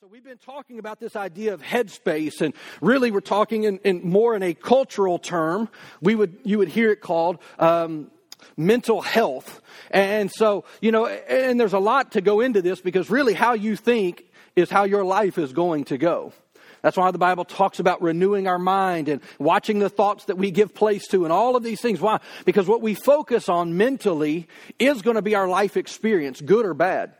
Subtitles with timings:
[0.00, 4.00] So we've been talking about this idea of headspace, and really we're talking in, in
[4.02, 5.68] more in a cultural term.
[6.00, 8.10] We would you would hear it called um,
[8.56, 9.60] mental health.
[9.90, 13.52] And so you know, and there's a lot to go into this because really how
[13.52, 14.24] you think
[14.56, 16.32] is how your life is going to go.
[16.80, 20.50] That's why the Bible talks about renewing our mind and watching the thoughts that we
[20.50, 22.00] give place to and all of these things.
[22.00, 22.20] Why?
[22.46, 24.48] Because what we focus on mentally
[24.78, 27.12] is going to be our life experience, good or bad.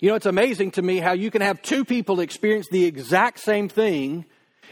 [0.00, 3.38] You know, it's amazing to me how you can have two people experience the exact
[3.38, 4.24] same thing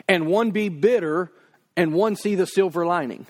[0.09, 1.30] and one be bitter
[1.77, 3.27] and one see the silver lining.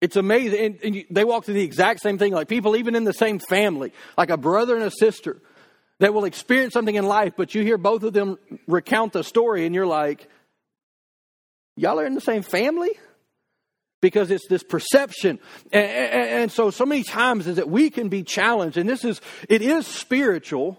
[0.00, 0.64] It's amazing.
[0.64, 3.12] And, and you, they walk through the exact same thing, like people even in the
[3.12, 5.40] same family, like a brother and a sister
[6.00, 9.66] that will experience something in life, but you hear both of them recount the story
[9.66, 10.26] and you're like,
[11.76, 12.90] y'all are in the same family?
[14.02, 15.38] Because it's this perception.
[15.72, 19.04] And, and, and, so, so many times is that we can be challenged, and this
[19.04, 20.78] is, it is spiritual,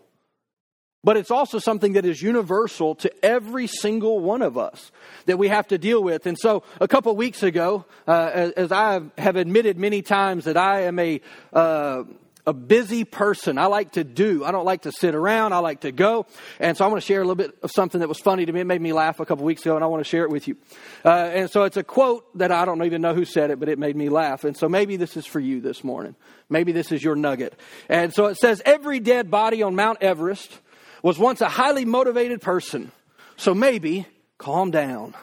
[1.03, 4.91] but it's also something that is universal to every single one of us
[5.25, 6.27] that we have to deal with.
[6.27, 10.55] And so, a couple weeks ago, uh, as, as, I have admitted many times that
[10.55, 11.19] I am a,
[11.51, 12.03] uh,
[12.45, 13.57] a busy person.
[13.57, 14.43] I like to do.
[14.43, 15.53] I don't like to sit around.
[15.53, 16.25] I like to go.
[16.59, 18.51] And so I want to share a little bit of something that was funny to
[18.51, 18.59] me.
[18.59, 20.47] It made me laugh a couple weeks ago, and I want to share it with
[20.47, 20.57] you.
[21.05, 23.69] Uh, and so it's a quote that I don't even know who said it, but
[23.69, 24.43] it made me laugh.
[24.43, 26.15] And so maybe this is for you this morning.
[26.49, 27.57] Maybe this is your nugget.
[27.87, 30.59] And so it says, Every dead body on Mount Everest
[31.01, 32.91] was once a highly motivated person.
[33.37, 34.05] So maybe
[34.37, 35.15] calm down.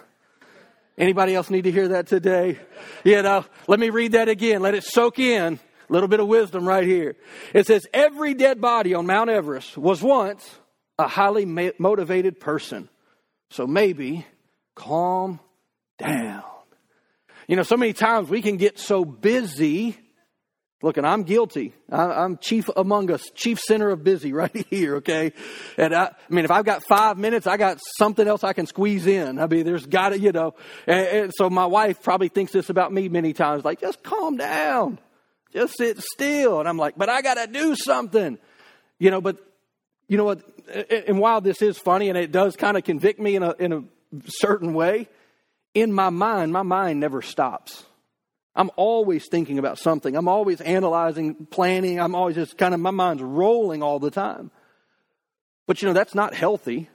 [0.96, 2.58] Anybody else need to hear that today?
[3.04, 4.60] You know, let me read that again.
[4.60, 5.58] Let it soak in
[5.92, 7.16] little bit of wisdom right here.
[7.52, 10.48] It says, Every dead body on Mount Everest was once
[10.98, 12.88] a highly motivated person.
[13.50, 14.26] So maybe
[14.74, 15.40] calm
[15.98, 16.44] down.
[17.48, 19.98] You know, so many times we can get so busy.
[20.82, 21.74] Look, and I'm guilty.
[21.90, 25.32] I'm chief among us, chief center of busy right here, okay?
[25.76, 28.66] And I, I, mean, if I've got five minutes, I got something else I can
[28.66, 29.38] squeeze in.
[29.38, 30.54] I mean, there's got to, you know.
[30.86, 34.36] And, and so my wife probably thinks this about me many times, like, just calm
[34.36, 34.98] down.
[35.52, 36.60] Just sit still.
[36.60, 38.38] And I'm like, but I got to do something.
[38.98, 39.38] You know, but
[40.08, 40.42] you know what?
[40.90, 43.72] And while this is funny and it does kind of convict me in a, in
[43.72, 43.82] a
[44.26, 45.08] certain way,
[45.74, 47.84] in my mind, my mind never stops.
[48.54, 50.16] I'm always thinking about something.
[50.16, 52.00] I'm always analyzing, planning.
[52.00, 54.50] I'm always just kind of, my mind's rolling all the time.
[55.66, 56.88] But you know, that's not healthy.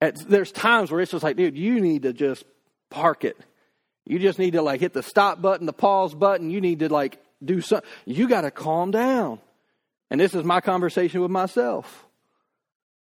[0.00, 2.44] There's times where it's just like, dude, you need to just
[2.90, 3.38] park it.
[4.06, 6.50] You just need to like hit the stop button, the pause button.
[6.50, 7.88] You need to like do something.
[8.04, 9.40] You got to calm down.
[10.10, 12.06] And this is my conversation with myself.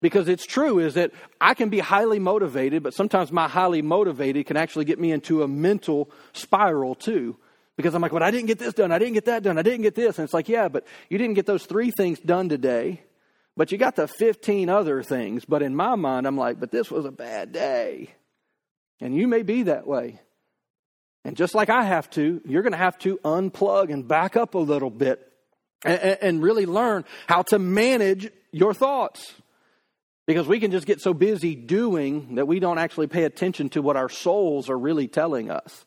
[0.01, 4.45] Because it's true is that I can be highly motivated, but sometimes my highly motivated
[4.45, 7.37] can actually get me into a mental spiral too.
[7.75, 8.91] Because I'm like, well, I didn't get this done.
[8.91, 9.57] I didn't get that done.
[9.57, 10.17] I didn't get this.
[10.17, 13.01] And it's like, yeah, but you didn't get those three things done today,
[13.57, 15.43] but you got the 15 other things.
[15.43, 18.11] But in my mind, I'm like, but this was a bad day.
[19.01, 20.21] And you may be that way.
[21.25, 24.53] And just like I have to, you're going to have to unplug and back up
[24.53, 25.27] a little bit
[25.83, 29.33] and, and, really learn how to manage your thoughts.
[30.27, 33.81] Because we can just get so busy doing that we don't actually pay attention to
[33.81, 35.85] what our souls are really telling us.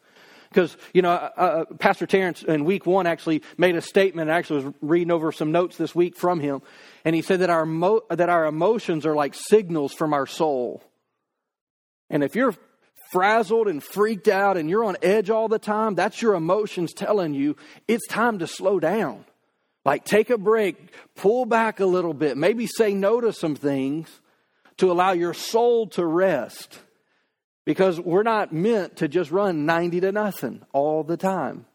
[0.49, 4.31] Because, you know, uh, uh, Pastor Terrence in week one actually made a statement.
[4.31, 6.63] I actually was reading over some notes this week from him.
[7.05, 10.83] And he said that our, mo- that our emotions are like signals from our soul.
[12.11, 12.55] And if you're
[13.13, 17.35] frazzled and freaked out and you're on edge all the time, that's your emotions telling
[17.35, 19.25] you it's time to slow down.
[19.85, 24.09] Like take a break, pull back a little bit, maybe say no to some things
[24.79, 26.79] to allow your soul to rest.
[27.65, 31.67] Because we're not meant to just run 90 to nothing all the time.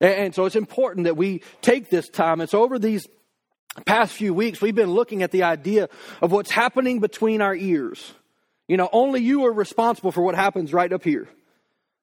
[0.00, 2.40] And so it's important that we take this time.
[2.40, 3.06] It's over these
[3.86, 5.88] past few weeks, we've been looking at the idea
[6.20, 8.12] of what's happening between our ears.
[8.72, 11.28] You know, only you are responsible for what happens right up here.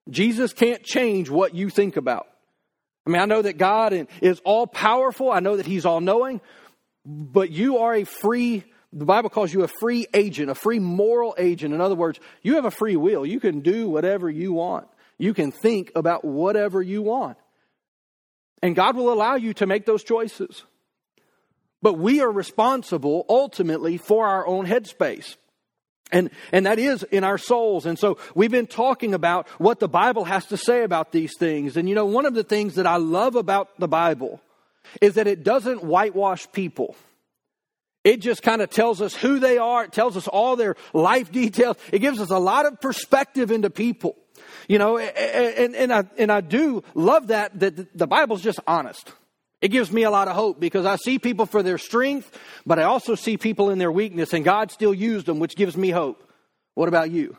[0.07, 2.27] Jesus can't change what you think about.
[3.07, 6.41] I mean, I know that God is all powerful, I know that He's all knowing,
[7.03, 8.63] but you are a free,
[8.93, 11.73] the Bible calls you a free agent, a free moral agent.
[11.73, 13.25] In other words, you have a free will.
[13.25, 14.87] You can do whatever you want,
[15.17, 17.39] you can think about whatever you want.
[18.61, 20.63] And God will allow you to make those choices.
[21.81, 25.35] But we are responsible ultimately for our own headspace.
[26.11, 27.85] And, and that is in our souls.
[27.85, 31.77] And so we've been talking about what the Bible has to say about these things.
[31.77, 34.41] And you know, one of the things that I love about the Bible
[35.01, 36.95] is that it doesn't whitewash people.
[38.03, 39.83] It just kind of tells us who they are.
[39.83, 41.77] It tells us all their life details.
[41.91, 44.15] It gives us a lot of perspective into people.
[44.67, 49.11] You know, and, and, I, and I do love that, that the Bible's just honest.
[49.61, 52.79] It gives me a lot of hope because I see people for their strength, but
[52.79, 55.89] I also see people in their weakness, and God still used them, which gives me
[55.89, 56.23] hope.
[56.75, 57.35] What about you?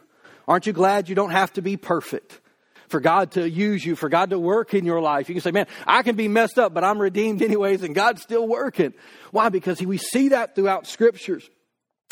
[0.46, 2.40] Aren't you glad you don't have to be perfect?
[2.88, 5.28] For God to use you, for God to work in your life.
[5.28, 8.20] You can say, man, I can be messed up, but I'm redeemed anyways, and God's
[8.20, 8.92] still working.
[9.30, 9.48] Why?
[9.48, 11.48] Because we see that throughout scriptures.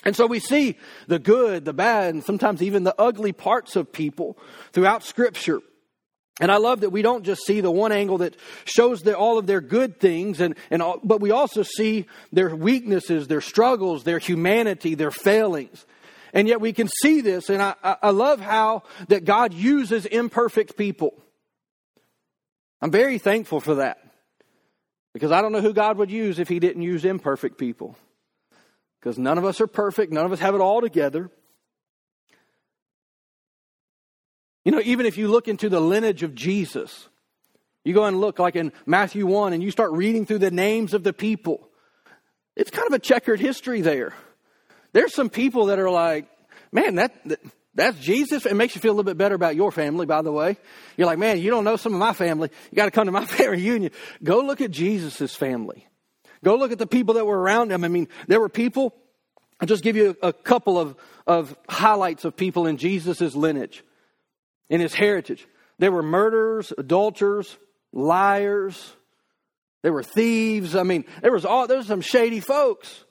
[0.04, 0.78] And so we see
[1.08, 4.38] the good, the bad, and sometimes even the ugly parts of people
[4.72, 5.61] throughout scripture.
[6.40, 9.38] And I love that we don't just see the one angle that shows the, all
[9.38, 14.05] of their good things, and, and all, but we also see their weaknesses, their struggles,
[14.05, 15.85] their humanity, their failings.
[16.32, 20.76] And yet we can see this, and I, I love how that God uses imperfect
[20.76, 21.14] people.
[22.81, 23.99] I'm very thankful for that.
[25.14, 27.96] Because I don't know who God would use if He didn't use imperfect people.
[29.00, 31.31] Because none of us are perfect, none of us have it all together.
[34.69, 37.09] You know, even if you look into the lineage of Jesus,
[37.87, 40.93] you go and look like in Matthew 1 and you start reading through the names
[40.93, 41.70] of the people,
[42.55, 44.12] it's kind of a checkered history there.
[44.93, 46.29] There's some people that are like,
[46.70, 47.41] man, that, that
[47.75, 48.44] that's Jesus.
[48.44, 50.59] It makes you feel a little bit better about your family, by the way.
[50.99, 52.50] You're like, man, you don't know some of my family.
[52.71, 53.93] You got to come to my family reunion.
[54.23, 55.88] Go look at Jesus' family.
[56.44, 57.85] Go look at the people that were around him.
[57.85, 58.94] I mean, there were people,
[59.62, 60.94] I'll just give you a, couple of,
[61.26, 63.82] of highlights of people in Jesus' lineage
[64.69, 65.47] in his heritage.
[65.79, 67.56] There were murderers, adulterers,
[67.93, 68.94] liars.
[69.82, 70.75] There were thieves.
[70.75, 73.05] I mean, there was all there was some shady folks.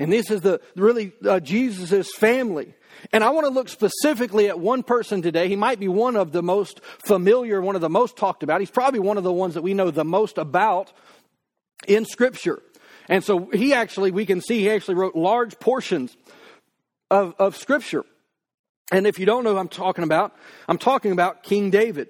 [0.00, 2.74] And this is the really uh, Jesus's family.
[3.12, 5.48] And I want to look specifically at one person today.
[5.48, 8.60] He might be one of the most familiar, one of the most talked about.
[8.60, 10.92] He's probably one of the ones that we know the most about
[11.86, 12.62] in Scripture.
[13.08, 16.16] And so he actually, we can see he actually wrote large portions
[17.10, 18.04] of, of Scripture.
[18.90, 20.34] And if you don't know who I'm talking about,
[20.66, 22.08] I'm talking about King David.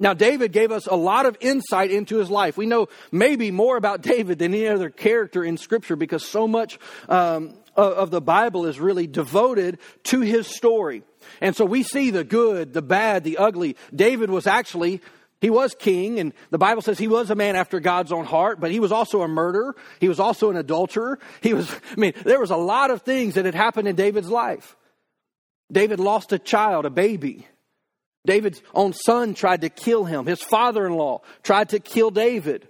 [0.00, 2.56] Now, David gave us a lot of insight into his life.
[2.56, 6.78] We know maybe more about David than any other character in Scripture because so much
[7.08, 11.02] um, of the Bible is really devoted to his story.
[11.40, 13.76] And so we see the good, the bad, the ugly.
[13.94, 15.00] David was actually
[15.40, 18.58] he was king, and the Bible says he was a man after God's own heart,
[18.58, 19.76] but he was also a murderer.
[20.00, 21.20] He was also an adulterer.
[21.40, 24.30] He was, I mean, there was a lot of things that had happened in David's
[24.30, 24.76] life.
[25.70, 27.46] David lost a child, a baby.
[28.26, 30.26] David's own son tried to kill him.
[30.26, 32.68] His father in law tried to kill David.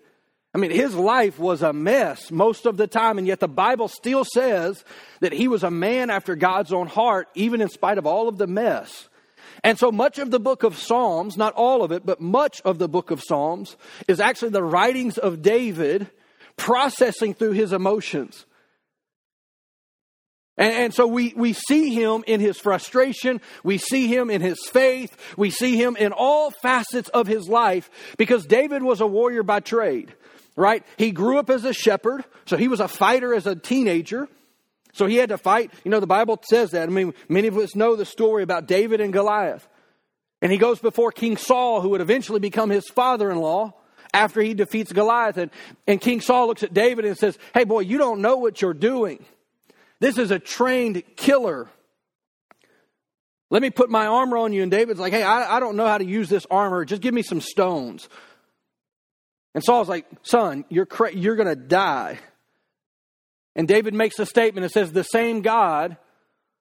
[0.55, 3.89] I mean, his life was a mess most of the time, and yet the Bible
[3.89, 4.85] still says
[5.21, 8.39] that he was a man after God's own heart, even in spite of all of
[8.39, 9.09] the mess.
[9.62, 12.79] And so much of the book of Psalms, not all of it, but much of
[12.79, 16.11] the book of Psalms, is actually the writings of David
[16.56, 18.47] processing through his emotions.
[20.59, 23.41] And, and, so we, we see him in his frustration.
[23.63, 25.17] We see him in his faith.
[25.37, 27.89] We see him in all facets of his life
[28.19, 30.13] because David was a warrior by trade,
[30.57, 30.85] right?
[30.97, 32.25] He grew up as a shepherd.
[32.47, 34.29] So he was a fighter as a teenager.
[34.95, 35.73] So he had to fight.
[35.85, 36.89] You know, the Bible says that.
[36.89, 39.69] I mean, many of us know the story about David and Goliath.
[40.43, 43.75] And he goes before King Saul, who would eventually become his father in law
[44.13, 45.37] after he defeats Goliath.
[45.37, 45.53] And,
[45.87, 48.75] and King Saul looks at David and says, Hey, boy, you don't know what you're
[48.75, 49.25] doing.
[50.00, 51.69] This is a trained killer.
[53.50, 54.62] Let me put my armor on you.
[54.62, 56.85] And David's like, hey, I, I don't know how to use this armor.
[56.85, 58.09] Just give me some stones.
[59.55, 62.19] And Saul's like, son, you're, cra- you're going to die.
[63.56, 65.97] And David makes a statement that says, the same God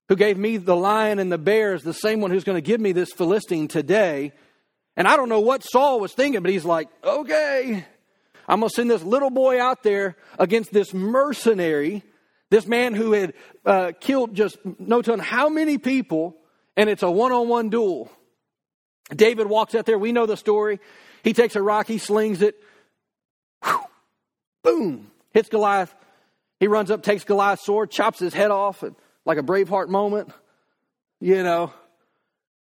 [0.10, 2.62] who gave me the lion and the bear is the same one who's going to
[2.62, 4.32] give me this Philistine today.
[4.96, 7.86] And I don't know what Saul was thinking, but he's like, okay,
[8.48, 12.04] I'm going to send this little boy out there against this mercenary
[12.50, 13.34] this man who had
[13.66, 16.36] uh, killed just no telling how many people,
[16.76, 18.12] and it's a one on one duel.
[19.14, 19.98] David walks out there.
[19.98, 20.80] We know the story.
[21.24, 22.56] He takes a rock, he slings it.
[23.64, 23.80] Whew,
[24.64, 25.12] boom!
[25.34, 25.94] Hits Goliath.
[26.60, 30.32] He runs up, takes Goliath's sword, chops his head off, and, like a Braveheart moment,
[31.20, 31.72] you know.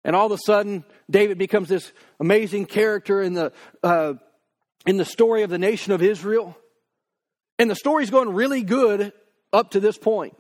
[0.05, 4.15] And all of a sudden, David becomes this amazing character in the uh,
[4.87, 6.57] in the story of the nation of Israel.
[7.59, 9.13] And the story's going really good
[9.53, 10.37] up to this point.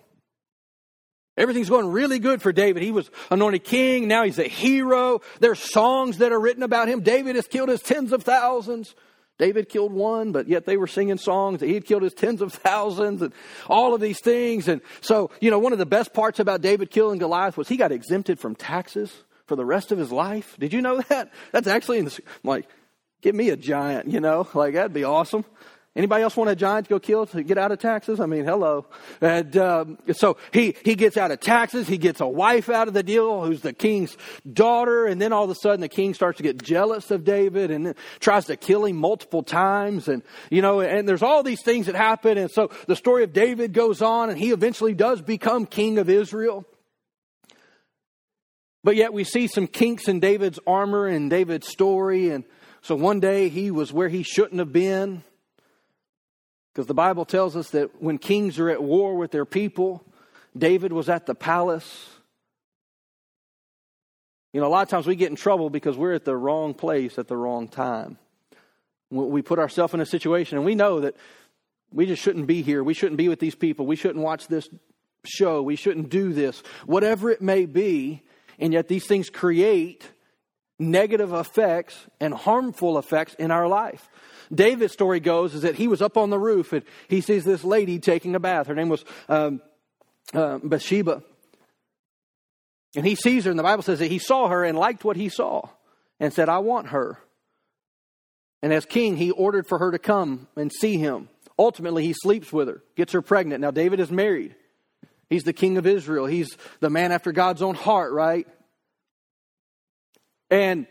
[1.36, 2.82] Everything's going really good for David.
[2.82, 4.08] He was anointed king.
[4.08, 5.20] Now he's a hero.
[5.38, 7.00] There's songs that are written about him.
[7.00, 8.94] David has killed his tens of thousands.
[9.38, 12.42] David killed one, but yet they were singing songs that he had killed his tens
[12.42, 13.32] of thousands and
[13.68, 14.68] all of these things.
[14.68, 17.78] And so, you know, one of the best parts about David killing Goliath was he
[17.78, 19.10] got exempted from taxes
[19.46, 20.56] for the rest of his life.
[20.60, 21.32] Did you know that?
[21.52, 22.68] That's actually in the, like,
[23.22, 25.46] give me a giant, you know, like that'd be awesome.
[25.97, 28.20] Anybody else want a giant to go kill to get out of taxes?
[28.20, 28.87] I mean, hello.
[29.20, 31.88] And um, so he he gets out of taxes.
[31.88, 34.16] He gets a wife out of the deal, who's the king's
[34.50, 35.06] daughter.
[35.06, 37.97] And then all of a sudden, the king starts to get jealous of David and
[38.20, 40.06] tries to kill him multiple times.
[40.06, 42.38] And you know, and there's all these things that happen.
[42.38, 46.09] And so the story of David goes on, and he eventually does become king of
[46.09, 46.64] Israel.
[48.85, 52.30] But yet we see some kinks in David's armor and David's story.
[52.30, 52.44] And
[52.80, 55.25] so one day he was where he shouldn't have been.
[56.72, 60.04] Because the Bible tells us that when kings are at war with their people,
[60.56, 62.08] David was at the palace.
[64.52, 66.74] You know, a lot of times we get in trouble because we're at the wrong
[66.74, 68.18] place at the wrong time.
[69.10, 71.16] We put ourselves in a situation and we know that
[71.92, 72.84] we just shouldn't be here.
[72.84, 73.84] We shouldn't be with these people.
[73.84, 74.68] We shouldn't watch this
[75.24, 75.62] show.
[75.62, 76.62] We shouldn't do this.
[76.86, 78.22] Whatever it may be.
[78.60, 80.08] And yet these things create
[80.78, 84.08] negative effects and harmful effects in our life.
[84.52, 87.64] David's story goes is that he was up on the roof and he sees this
[87.64, 88.66] lady taking a bath.
[88.66, 89.61] Her name was um,
[90.35, 91.23] uh, Bathsheba.
[92.97, 95.16] And he sees her, and the Bible says that he saw her and liked what
[95.16, 95.69] he saw
[96.19, 97.19] and said, I want her.
[98.62, 101.28] And as king, he ordered for her to come and see him.
[101.59, 103.61] Ultimately, he sleeps with her, gets her pregnant.
[103.61, 104.54] Now, David is married.
[105.28, 106.26] He's the king of Israel.
[106.26, 108.49] He's the man after God's own heart, right?
[110.50, 110.87] And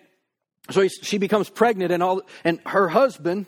[0.71, 3.45] so he, she becomes pregnant, and all, and her husband,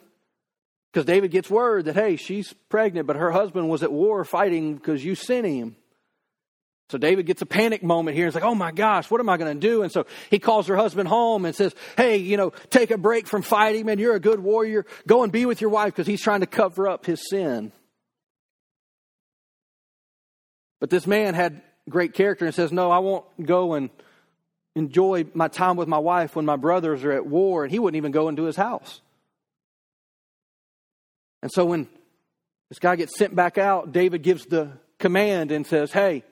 [0.92, 4.76] because David gets word that hey, she's pregnant, but her husband was at war fighting
[4.76, 5.76] because you sent him.
[6.90, 8.26] So David gets a panic moment here.
[8.26, 9.82] He's like, oh my gosh, what am I going to do?
[9.82, 13.28] And so he calls her husband home and says, hey, you know, take a break
[13.28, 13.98] from fighting, man.
[13.98, 14.86] You're a good warrior.
[15.08, 17.72] Go and be with your wife because he's trying to cover up his sin.
[20.82, 23.90] But this man had great character and says, no, I won't go and
[24.76, 27.98] enjoy my time with my wife when my brothers are at war, and he wouldn't
[27.98, 29.02] even go into his house.
[31.42, 31.88] And so when
[32.70, 36.24] this guy gets sent back out, David gives the command and says, Hey,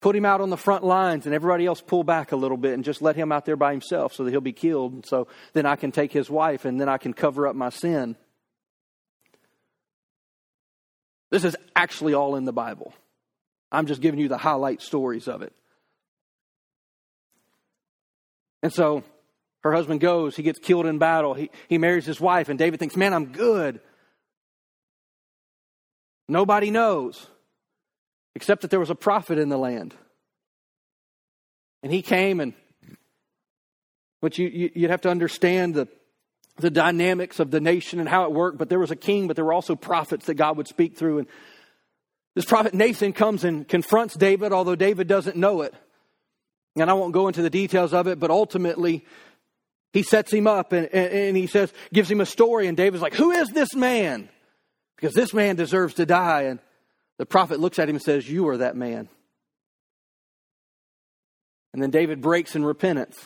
[0.00, 2.74] put him out on the front lines and everybody else pull back a little bit
[2.74, 4.92] and just let him out there by himself so that he'll be killed.
[4.92, 7.70] And so then I can take his wife and then I can cover up my
[7.70, 8.16] sin.
[11.30, 12.94] This is actually all in the Bible.
[13.72, 15.52] I'm just giving you the highlight stories of it.
[18.62, 19.04] And so
[19.62, 22.80] her husband goes, he gets killed in battle, he, he marries his wife, and David
[22.80, 23.80] thinks, man, I'm good.
[26.28, 27.26] Nobody knows,
[28.34, 29.94] except that there was a prophet in the land.
[31.82, 32.54] And he came and
[34.20, 35.88] but you, you would have to understand the
[36.58, 38.58] the dynamics of the nation and how it worked.
[38.58, 41.18] But there was a king, but there were also prophets that God would speak through.
[41.18, 41.28] And
[42.34, 45.74] this prophet Nathan comes and confronts David, although David doesn't know it.
[46.76, 49.04] And I won't go into the details of it, but ultimately,
[49.92, 52.66] he sets him up and, and, and, he says, gives him a story.
[52.66, 54.28] And David's like, Who is this man?
[54.94, 56.42] Because this man deserves to die.
[56.42, 56.60] And
[57.16, 59.08] the prophet looks at him and says, You are that man.
[61.72, 63.16] And then David breaks in repentance.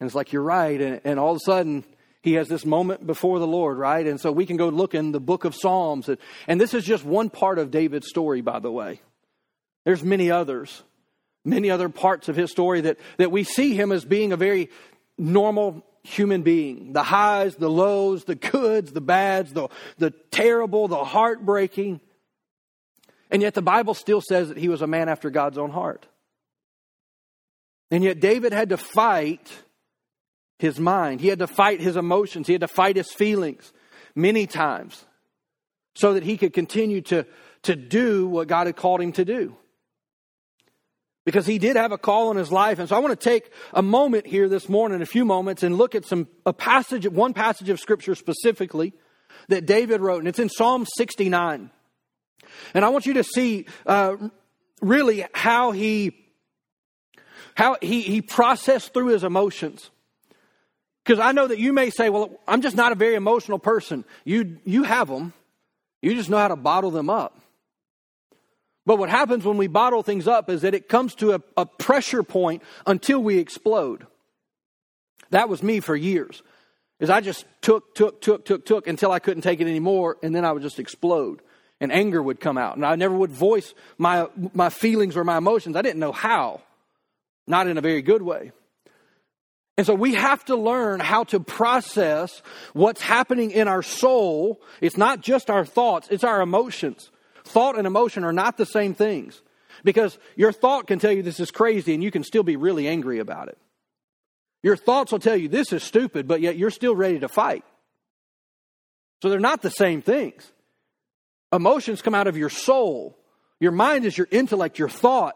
[0.00, 0.80] And it's like, You're right.
[0.80, 1.84] And, and all of a sudden,
[2.22, 4.06] he has this moment before the Lord, right?
[4.06, 6.08] And so we can go look in the book of Psalms.
[6.08, 9.00] And, and this is just one part of David's story, by the way.
[9.84, 10.82] There's many others
[11.44, 14.70] many other parts of his story that, that we see him as being a very
[15.16, 16.92] normal human being.
[16.92, 19.68] The highs, the lows, the goods, the bads, the,
[19.98, 22.00] the terrible, the heartbreaking.
[23.30, 26.06] And yet the Bible still says that he was a man after God's own heart.
[27.90, 29.50] And yet David had to fight
[30.58, 31.20] his mind.
[31.20, 32.46] He had to fight his emotions.
[32.46, 33.72] He had to fight his feelings
[34.14, 35.04] many times
[35.94, 37.26] so that he could continue to,
[37.62, 39.56] to do what God had called him to do
[41.30, 42.80] because he did have a call on his life.
[42.80, 45.78] And so I want to take a moment here this morning, a few moments, and
[45.78, 48.92] look at some a passage, one passage of scripture specifically
[49.48, 51.70] that David wrote, and it's in Psalm 69.
[52.74, 54.16] And I want you to see uh,
[54.82, 56.16] really how he
[57.54, 59.90] how he, he processed through his emotions.
[61.04, 64.04] Because I know that you may say, well, I'm just not a very emotional person.
[64.24, 65.32] You, you have them.
[66.02, 67.38] You just know how to bottle them up.
[68.86, 71.66] But what happens when we bottle things up is that it comes to a, a
[71.66, 74.06] pressure point until we explode.
[75.30, 76.42] That was me for years.
[76.98, 80.34] Is I just took, took, took, took, took until I couldn't take it anymore, and
[80.34, 81.40] then I would just explode.
[81.80, 82.76] And anger would come out.
[82.76, 85.76] And I never would voice my, my feelings or my emotions.
[85.76, 86.60] I didn't know how.
[87.46, 88.52] Not in a very good way.
[89.78, 92.42] And so we have to learn how to process
[92.74, 94.60] what's happening in our soul.
[94.82, 97.10] It's not just our thoughts, it's our emotions.
[97.50, 99.42] Thought and emotion are not the same things
[99.82, 102.86] because your thought can tell you this is crazy and you can still be really
[102.86, 103.58] angry about it.
[104.62, 107.64] Your thoughts will tell you this is stupid, but yet you're still ready to fight.
[109.20, 110.52] So they're not the same things.
[111.52, 113.18] Emotions come out of your soul.
[113.58, 115.34] Your mind is your intellect, your thought.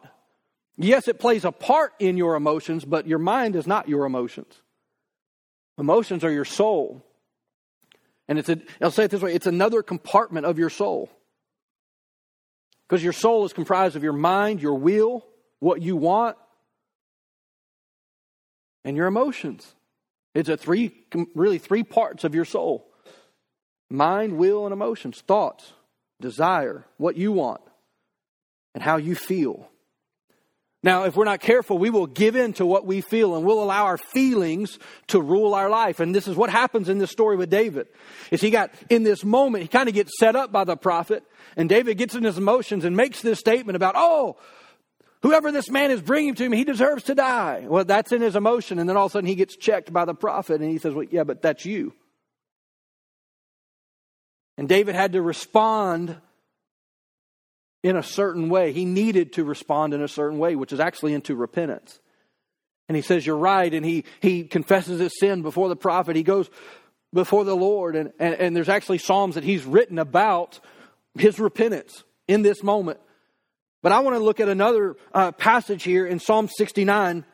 [0.76, 4.60] Yes, it plays a part in your emotions, but your mind is not your emotions.
[5.78, 7.04] Emotions are your soul.
[8.28, 11.10] And it's a, I'll say it this way it's another compartment of your soul.
[12.88, 15.26] Because your soul is comprised of your mind, your will,
[15.60, 16.36] what you want,
[18.84, 19.74] and your emotions.
[20.34, 20.92] It's a three,
[21.34, 22.90] really three parts of your soul.
[23.90, 25.72] Mind, will, and emotions, thoughts,
[26.20, 27.60] desire, what you want,
[28.74, 29.68] and how you feel.
[30.84, 33.62] Now, if we're not careful, we will give in to what we feel and we'll
[33.62, 35.98] allow our feelings to rule our life.
[35.98, 37.86] And this is what happens in this story with David.
[38.30, 41.24] Is he got in this moment, he kind of gets set up by the prophet
[41.56, 44.36] and David gets in his emotions and makes this statement about, oh,
[45.22, 47.64] whoever this man is bringing to me, he deserves to die.
[47.66, 48.78] Well, that's in his emotion.
[48.78, 50.92] And then all of a sudden he gets checked by the prophet and he says,
[50.92, 51.94] well, yeah, but that's you.
[54.58, 56.20] And David had to respond
[57.84, 58.72] in a certain way.
[58.72, 62.00] He needed to respond in a certain way, which is actually into repentance.
[62.88, 63.72] And he says, You're right.
[63.72, 66.16] And he, he confesses his sin before the prophet.
[66.16, 66.50] He goes
[67.12, 67.94] before the Lord.
[67.94, 70.60] And, and, and there's actually Psalms that he's written about
[71.14, 72.98] his repentance in this moment.
[73.82, 77.26] But I want to look at another uh, passage here in Psalm 69.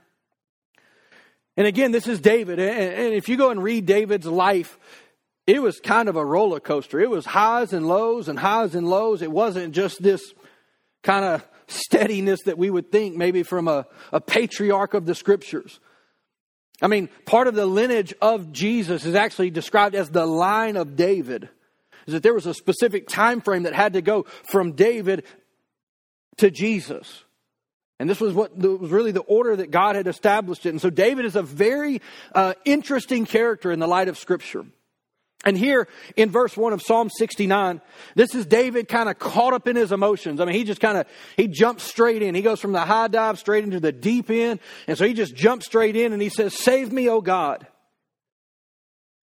[1.56, 2.58] And again, this is David.
[2.58, 4.80] And, and if you go and read David's life,
[5.46, 6.98] it was kind of a roller coaster.
[6.98, 9.22] It was highs and lows and highs and lows.
[9.22, 10.34] It wasn't just this
[11.02, 15.80] kind of steadiness that we would think maybe from a, a patriarch of the scriptures.
[16.82, 20.96] I mean, part of the lineage of Jesus is actually described as the line of
[20.96, 21.48] David.
[22.06, 25.24] Is that there was a specific time frame that had to go from David
[26.38, 27.24] to Jesus.
[27.98, 30.70] And this was what was really the order that God had established it.
[30.70, 32.00] And so David is a very
[32.34, 34.64] uh, interesting character in the light of Scripture.
[35.44, 37.80] And here in verse 1 of Psalm 69,
[38.14, 40.38] this is David kind of caught up in his emotions.
[40.38, 41.06] I mean, he just kind of,
[41.36, 42.34] he jumps straight in.
[42.34, 44.60] He goes from the high dive straight into the deep end.
[44.86, 47.66] And so he just jumps straight in and he says, Save me, O God.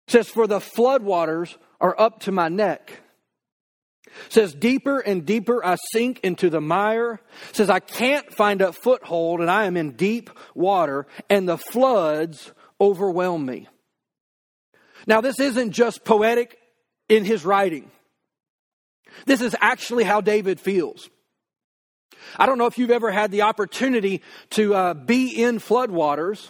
[0.08, 3.00] says, For the floodwaters are up to my neck.
[4.30, 7.22] says, Deeper and deeper I sink into the mire.
[7.52, 12.54] says, I can't find a foothold and I am in deep water and the floods
[12.82, 13.68] overwhelm me.
[15.08, 16.60] Now, this isn't just poetic
[17.08, 17.90] in his writing.
[19.26, 21.10] This is actually how David feels.
[22.38, 26.50] I don't know if you've ever had the opportunity to uh, be in floodwaters,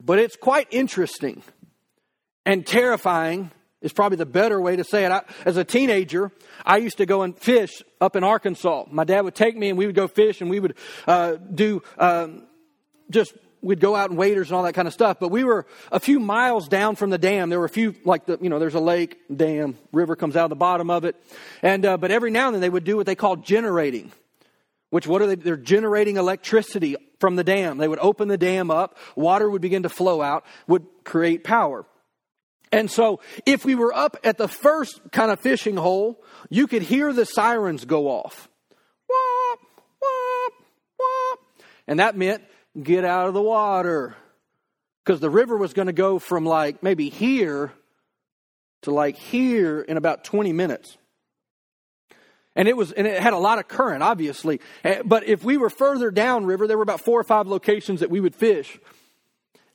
[0.00, 1.42] but it's quite interesting
[2.46, 5.10] and terrifying is probably the better way to say it.
[5.10, 6.30] I, as a teenager,
[6.64, 8.84] I used to go and fish up in Arkansas.
[8.90, 10.76] My dad would take me and we would go fish and we would
[11.08, 12.46] uh, do um,
[13.10, 15.18] just we'd go out and waders and all that kind of stuff.
[15.20, 17.48] But we were a few miles down from the dam.
[17.48, 20.44] There were a few, like the, you know, there's a lake, dam, river comes out
[20.44, 21.16] of the bottom of it.
[21.62, 24.12] And, uh, but every now and then they would do what they call generating,
[24.90, 25.36] which what are they?
[25.36, 27.78] They're generating electricity from the dam.
[27.78, 31.86] They would open the dam up, water would begin to flow out, would create power.
[32.72, 36.82] And so if we were up at the first kind of fishing hole, you could
[36.82, 38.48] hear the sirens go off.
[39.08, 39.58] Wop,
[40.00, 40.52] wop,
[40.98, 41.38] wop.
[41.86, 42.42] And that meant
[42.80, 44.16] get out of the water.
[45.04, 47.72] Because the river was going to go from like maybe here
[48.82, 50.96] to like here in about 20 minutes.
[52.54, 54.60] And it was, and it had a lot of current, obviously.
[54.84, 58.00] Eh, but if we were further down river, there were about four or five locations
[58.00, 58.78] that we would fish.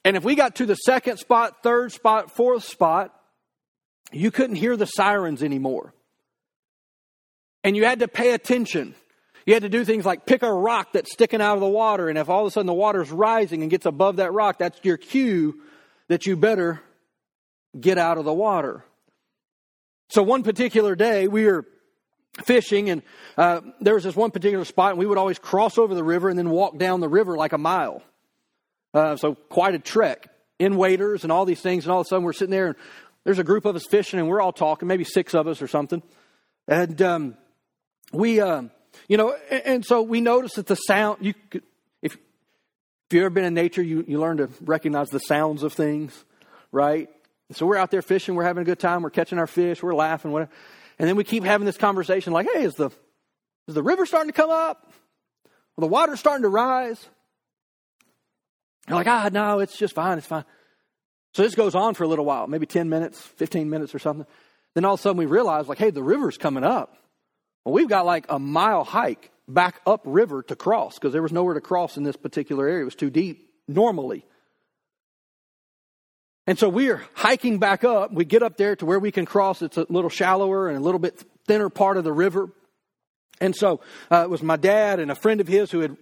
[0.06, 3.14] And if we got to the second spot, third spot, fourth spot,
[4.12, 5.94] you couldn't hear the sirens anymore.
[7.64, 8.96] And you had to pay attention.
[9.48, 12.10] You had to do things like pick a rock that's sticking out of the water,
[12.10, 14.78] and if all of a sudden the water's rising and gets above that rock, that's
[14.84, 15.62] your cue
[16.10, 16.82] that you better
[17.80, 18.84] get out of the water.
[20.10, 21.66] So one particular day, we were
[22.44, 23.02] fishing, and
[23.38, 26.28] uh, there was this one particular spot, and we would always cross over the river
[26.28, 28.04] and then walk down the river like a mile.
[28.94, 30.28] Uh, so quite a trek
[30.60, 32.76] in waders and all these things, and all of a sudden we're sitting there, and
[33.24, 35.70] there's a group of us fishing, and we're all talking, maybe six of us or
[35.70, 36.04] something,
[36.68, 37.38] and um,
[38.12, 38.42] we.
[38.42, 38.72] Um,
[39.08, 41.34] you know, and, and so we notice that the sound, you
[42.02, 42.18] if, if
[43.12, 46.26] you've ever been in nature, you, you learn to recognize the sounds of things,
[46.72, 47.10] right?
[47.54, 49.96] So we're out there fishing, we're having a good time, we're catching our fish, we're
[49.96, 50.52] laughing, whatever.
[51.00, 52.90] And then we keep having this conversation like, hey, is the,
[53.68, 54.92] is the river starting to come up?
[55.78, 57.06] Or the water starting to rise?
[58.88, 60.46] You're like, ah, no, it's just fine, it's fine.
[61.34, 64.26] So this goes on for a little while, maybe 10 minutes, 15 minutes or something.
[64.74, 66.98] Then all of a sudden we realize, like, hey, the river's coming up.
[67.68, 71.34] Well, we've got like a mile hike back up river to cross because there was
[71.34, 72.84] nowhere to cross in this particular area.
[72.84, 74.24] It was too deep normally.
[76.48, 78.14] And so we are hiking back up.
[78.14, 79.62] We get up there to where we can cross.
[79.62, 82.48] It's a little shallower and a little bit thinner part of the river.
[83.42, 85.98] And so uh, it was my dad and a friend of his who had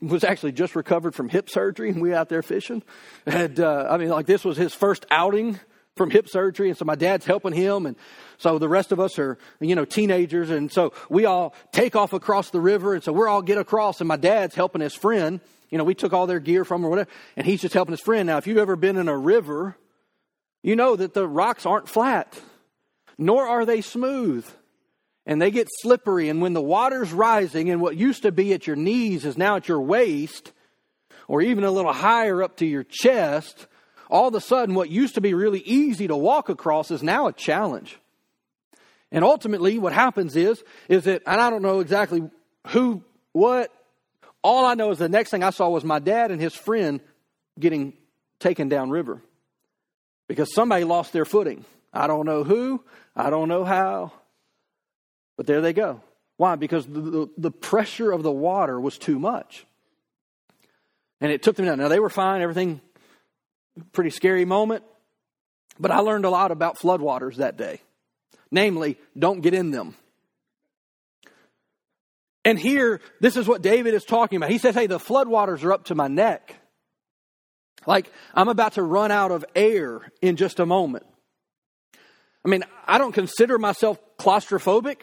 [0.00, 2.82] was actually just recovered from hip surgery, and we out there fishing.
[3.26, 5.60] And uh, I mean, like this was his first outing
[5.96, 7.96] from hip surgery, and so my dad's helping him, and
[8.38, 12.12] so the rest of us are you know teenagers, and so we all take off
[12.12, 15.40] across the river, and so we're all get across, and my dad's helping his friend.
[15.70, 18.00] You know, we took all their gear from or whatever, and he's just helping his
[18.00, 18.26] friend.
[18.26, 19.76] Now, if you've ever been in a river,
[20.62, 22.40] you know that the rocks aren't flat,
[23.18, 24.46] nor are they smooth.
[25.26, 26.28] And they get slippery.
[26.28, 29.56] And when the water's rising and what used to be at your knees is now
[29.56, 30.52] at your waist,
[31.28, 33.68] or even a little higher up to your chest,
[34.10, 37.26] all of a sudden what used to be really easy to walk across is now
[37.26, 37.98] a challenge.
[39.12, 42.28] And ultimately, what happens is, is that, and I don't know exactly
[42.68, 43.72] who, what,
[44.42, 47.00] all I know is the next thing I saw was my dad and his friend
[47.58, 47.94] getting
[48.38, 49.22] taken downriver
[50.28, 51.64] because somebody lost their footing.
[51.92, 52.82] I don't know who,
[53.16, 54.12] I don't know how,
[55.36, 56.02] but there they go.
[56.36, 56.56] Why?
[56.56, 59.66] Because the, the, the pressure of the water was too much.
[61.20, 61.78] And it took them down.
[61.78, 62.80] Now, they were fine, everything,
[63.92, 64.84] pretty scary moment,
[65.78, 67.80] but I learned a lot about floodwaters that day.
[68.50, 69.94] Namely, don't get in them.
[72.44, 74.50] And here, this is what David is talking about.
[74.50, 76.56] He says, Hey, the floodwaters are up to my neck.
[77.86, 81.06] Like, I'm about to run out of air in just a moment.
[82.44, 84.98] I mean, I don't consider myself claustrophobic.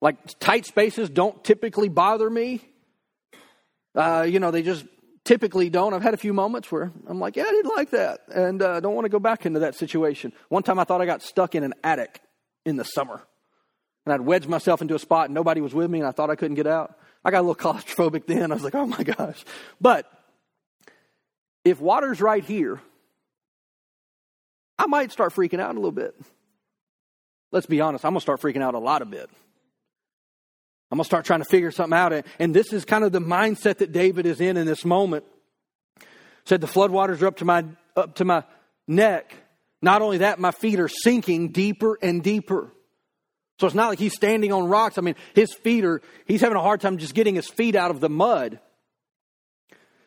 [0.00, 2.62] Like, tight spaces don't typically bother me.
[3.94, 4.84] Uh, you know, they just
[5.24, 5.94] typically don't.
[5.94, 8.20] I've had a few moments where I'm like, yeah, I didn't like that.
[8.32, 10.32] And I uh, don't want to go back into that situation.
[10.48, 12.20] One time I thought I got stuck in an attic
[12.64, 13.22] in the summer.
[14.06, 16.30] And I'd wedged myself into a spot and nobody was with me and I thought
[16.30, 16.98] I couldn't get out.
[17.24, 18.50] I got a little claustrophobic then.
[18.50, 19.44] I was like, oh my gosh.
[19.80, 20.10] But
[21.64, 22.80] if water's right here,
[24.78, 26.14] I might start freaking out a little bit.
[27.52, 29.28] Let's be honest, I'm going to start freaking out a lot a bit.
[30.90, 32.24] I'm going to start trying to figure something out.
[32.38, 35.24] And this is kind of the mindset that David is in in this moment.
[36.44, 37.64] Said the floodwaters are up to my,
[37.96, 38.42] up to my
[38.88, 39.34] neck.
[39.82, 42.72] Not only that, my feet are sinking deeper and deeper.
[43.60, 44.98] So it's not like he's standing on rocks.
[44.98, 47.90] I mean, his feet are, he's having a hard time just getting his feet out
[47.90, 48.58] of the mud.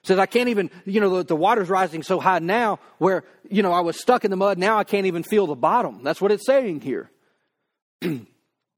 [0.03, 3.63] Says, I can't even, you know, the, the, water's rising so high now where, you
[3.63, 4.57] know, I was stuck in the mud.
[4.57, 6.03] Now I can't even feel the bottom.
[6.03, 7.09] That's what it's saying here.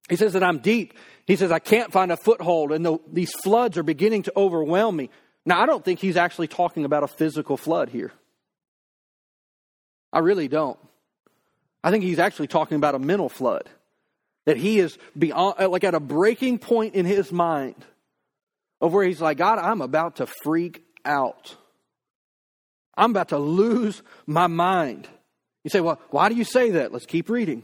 [0.09, 0.93] he says that I'm deep.
[1.25, 4.95] He says, I can't find a foothold and the, these floods are beginning to overwhelm
[4.95, 5.09] me.
[5.45, 8.11] Now, I don't think he's actually talking about a physical flood here.
[10.11, 10.79] I really don't.
[11.83, 13.69] I think he's actually talking about a mental flood.
[14.45, 17.83] That he is beyond, uh, like at a breaking point in his mind
[18.79, 21.55] of where he's like, God, I'm about to freak out.
[22.95, 25.07] I'm about to lose my mind.
[25.63, 26.93] You say, well, why do you say that?
[26.93, 27.63] Let's keep reading.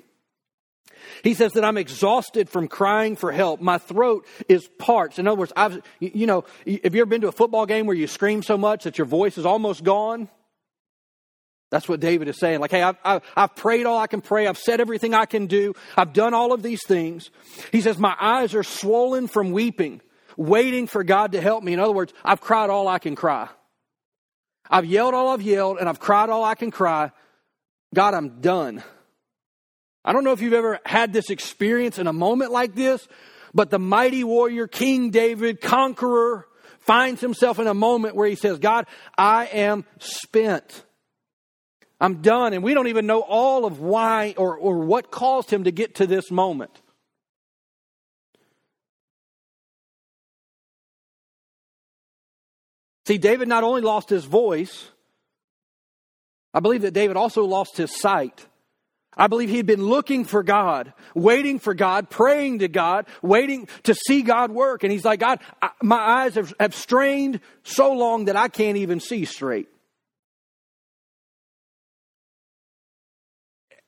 [1.23, 3.61] He says that I'm exhausted from crying for help.
[3.61, 5.19] My throat is parched.
[5.19, 7.95] In other words, I've, you know, have you ever been to a football game where
[7.95, 10.29] you scream so much that your voice is almost gone?
[11.69, 12.59] That's what David is saying.
[12.59, 14.47] Like, hey, I've, I've, I've, prayed all I can pray.
[14.47, 15.73] I've said everything I can do.
[15.95, 17.29] I've done all of these things.
[17.71, 20.01] He says, my eyes are swollen from weeping
[20.37, 21.73] waiting for God to help me.
[21.73, 23.49] In other words, I've cried all I can cry.
[24.69, 27.11] I've yelled all I've yelled, and I've cried all I can cry.
[27.93, 28.83] God, I'm done.
[30.03, 33.07] I don't know if you've ever had this experience in a moment like this,
[33.53, 36.47] but the mighty warrior, King David, conqueror,
[36.79, 38.87] finds himself in a moment where he says, God,
[39.17, 40.83] I am spent.
[41.99, 42.53] I'm done.
[42.53, 45.95] And we don't even know all of why or, or what caused him to get
[45.95, 46.71] to this moment.
[53.05, 54.89] See, David not only lost his voice,
[56.53, 58.45] I believe that David also lost his sight.
[59.17, 63.67] I believe he had been looking for God, waiting for God, praying to God, waiting
[63.83, 64.83] to see God work.
[64.83, 68.77] And he's like, God, I, my eyes have, have strained so long that I can't
[68.77, 69.67] even see straight.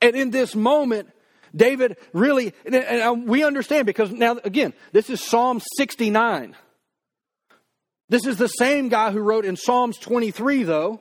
[0.02, 1.08] And in this moment,
[1.56, 6.54] David really, and we understand because now, again, this is Psalm 69.
[8.10, 11.00] This is the same guy who wrote in Psalms 23, though.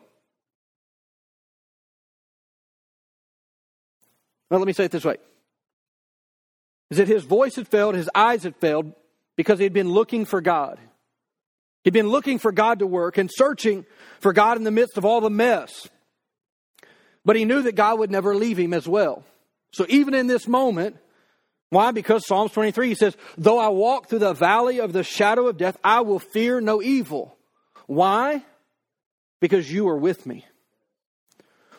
[4.53, 5.17] Well, let me say it this way
[6.91, 8.93] is that his voice had failed, his eyes had failed
[9.35, 10.77] because he had been looking for God.
[11.83, 13.83] He'd been looking for God to work and searching
[14.19, 15.89] for God in the midst of all the mess.
[17.25, 19.23] But he knew that God would never leave him as well.
[19.71, 20.97] So even in this moment,
[21.71, 21.89] why?
[21.89, 25.57] Because Psalms 23 he says, Though I walk through the valley of the shadow of
[25.57, 27.35] death, I will fear no evil.
[27.87, 28.45] Why?
[29.41, 30.45] Because you are with me.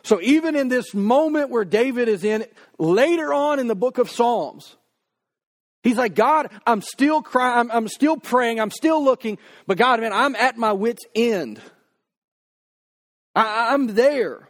[0.05, 2.45] So even in this moment where David is in,
[2.79, 4.77] later on in the book of Psalms,
[5.83, 10.01] he's like, God, I'm still crying, I'm, I'm still praying, I'm still looking, but God,
[10.01, 11.59] man, I'm at my wit's end.
[13.35, 14.47] I, I'm there.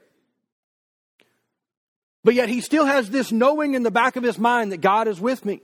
[2.25, 5.07] But yet he still has this knowing in the back of his mind that God
[5.07, 5.61] is with me.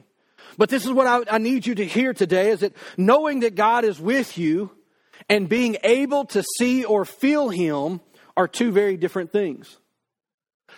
[0.56, 3.54] But this is what I, I, need you to hear today is that knowing that
[3.54, 4.70] God is with you
[5.28, 8.00] and being able to see or feel him
[8.36, 9.79] are two very different things.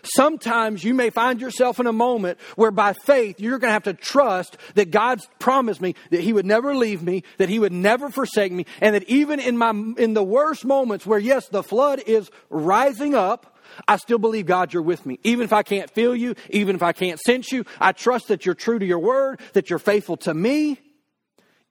[0.04, 3.84] Sometimes you may find yourself in a moment where by faith you're going to have
[3.84, 7.72] to trust that God's promised me that he would never leave me, that he would
[7.72, 11.62] never forsake me, and that even in my in the worst moments where yes, the
[11.62, 15.18] flood is rising up, I still believe, God, you're with me.
[15.22, 18.44] Even if I can't feel you, even if I can't sense you, I trust that
[18.44, 20.78] you're true to your word, that you're faithful to me,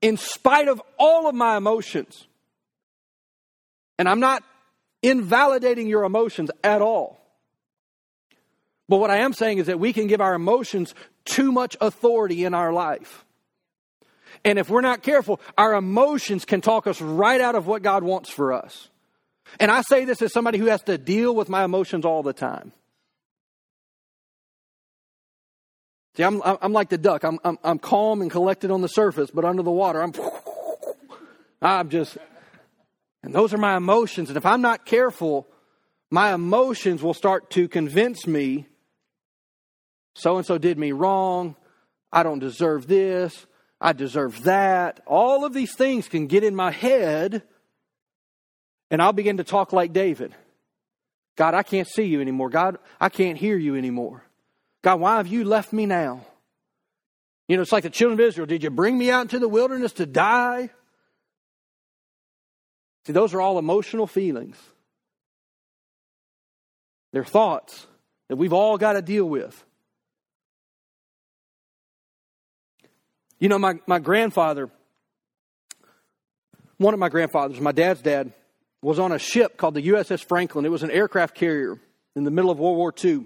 [0.01, 2.27] in spite of all of my emotions.
[3.99, 4.43] And I'm not
[5.03, 7.20] invalidating your emotions at all.
[8.91, 12.43] But what I am saying is that we can give our emotions too much authority
[12.43, 13.23] in our life.
[14.43, 18.03] And if we're not careful, our emotions can talk us right out of what God
[18.03, 18.89] wants for us.
[19.61, 22.33] And I say this as somebody who has to deal with my emotions all the
[22.33, 22.73] time.
[26.17, 27.23] See, I'm, I'm like the duck.
[27.23, 30.11] I'm, I'm, I'm calm and collected on the surface, but under the water, I'm,
[31.61, 32.17] I'm just,
[33.23, 34.29] and those are my emotions.
[34.29, 35.47] And if I'm not careful,
[36.09, 38.67] my emotions will start to convince me
[40.13, 41.55] so and so did me wrong.
[42.11, 43.45] I don't deserve this.
[43.79, 45.01] I deserve that.
[45.07, 47.43] All of these things can get in my head
[48.91, 50.35] and I'll begin to talk like David.
[51.37, 52.49] God, I can't see you anymore.
[52.49, 54.23] God, I can't hear you anymore.
[54.83, 56.25] God, why have you left me now?
[57.47, 58.45] You know, it's like the children of Israel.
[58.45, 60.69] Did you bring me out into the wilderness to die?
[63.05, 64.57] See, those are all emotional feelings.
[67.13, 67.87] They're thoughts
[68.29, 69.65] that we've all got to deal with.
[73.41, 74.69] You know, my, my grandfather,
[76.77, 78.33] one of my grandfathers, my dad's dad,
[78.83, 80.63] was on a ship called the USS Franklin.
[80.63, 81.79] It was an aircraft carrier
[82.15, 83.25] in the middle of World War II.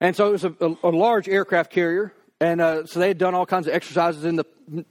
[0.00, 2.12] And so it was a, a, a large aircraft carrier.
[2.40, 4.44] And uh, so they had done all kinds of exercises in the,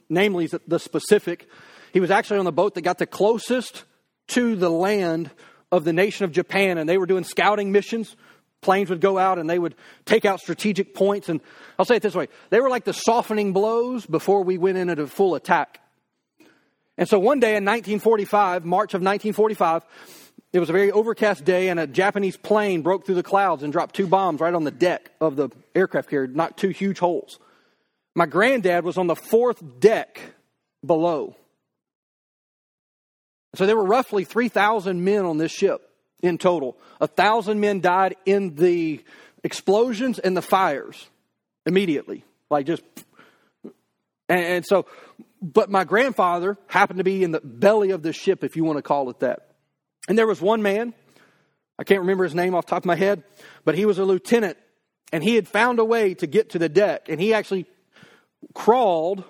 [0.08, 1.50] namely the, the specific.
[1.92, 3.84] He was actually on the boat that got the closest
[4.30, 5.30] to the land
[5.74, 8.16] of the nation of Japan, and they were doing scouting missions.
[8.62, 11.30] Planes would go out and they would take out strategic points.
[11.30, 11.40] And
[11.78, 15.08] I'll say it this way they were like the softening blows before we went into
[15.08, 15.80] full attack.
[16.98, 19.86] And so one day in 1945, March of 1945,
[20.52, 23.72] it was a very overcast day, and a Japanese plane broke through the clouds and
[23.72, 27.40] dropped two bombs right on the deck of the aircraft carrier, knocked two huge holes.
[28.16, 30.20] My granddad was on the fourth deck
[30.86, 31.36] below.
[33.56, 35.89] So there were roughly 3,000 men on this ship
[36.22, 36.78] in total.
[37.00, 39.04] A thousand men died in the
[39.44, 41.08] explosions and the fires
[41.66, 42.24] immediately.
[42.50, 42.84] Like just.
[44.28, 44.86] And so
[45.42, 48.78] but my grandfather happened to be in the belly of the ship, if you want
[48.78, 49.48] to call it that.
[50.08, 50.94] And there was one man,
[51.78, 53.24] I can't remember his name off top of my head,
[53.64, 54.58] but he was a lieutenant,
[55.14, 57.66] and he had found a way to get to the deck, and he actually
[58.54, 59.24] crawled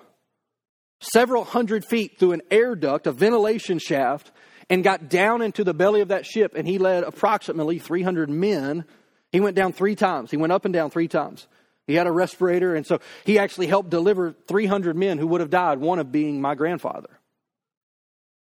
[1.00, 4.30] several hundred feet through an air duct, a ventilation shaft,
[4.70, 8.84] and got down into the belly of that ship, and he led approximately 300 men.
[9.32, 10.30] He went down three times.
[10.30, 11.48] He went up and down three times.
[11.88, 15.50] He had a respirator, and so he actually helped deliver 300 men who would have
[15.50, 17.10] died, one of being my grandfather.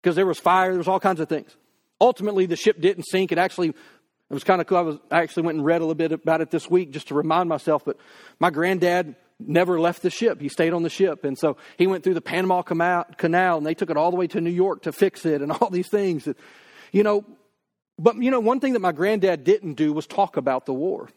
[0.02, 1.56] Because there was fire, there was all kinds of things.
[1.98, 3.32] Ultimately, the ship didn't sink.
[3.32, 3.74] It actually, it
[4.28, 4.76] was kind of cool.
[4.76, 7.08] I, was, I actually went and read a little bit about it this week just
[7.08, 7.96] to remind myself, but
[8.38, 9.14] my granddad
[9.48, 10.40] never left the ship.
[10.40, 11.24] He stayed on the ship.
[11.24, 14.26] And so he went through the Panama Canal, and they took it all the way
[14.28, 16.28] to New York to fix it and all these things.
[16.92, 17.24] You know,
[17.98, 21.08] but, you know, one thing that my granddad didn't do was talk about the war.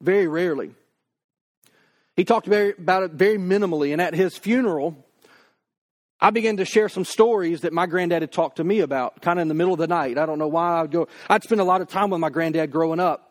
[0.00, 0.74] Very rarely.
[2.16, 3.92] He talked very, about it very minimally.
[3.92, 5.06] And at his funeral,
[6.20, 9.38] I began to share some stories that my granddad had talked to me about, kind
[9.38, 10.18] of in the middle of the night.
[10.18, 11.08] I don't know why I'd go.
[11.28, 13.29] I'd spend a lot of time with my granddad growing up.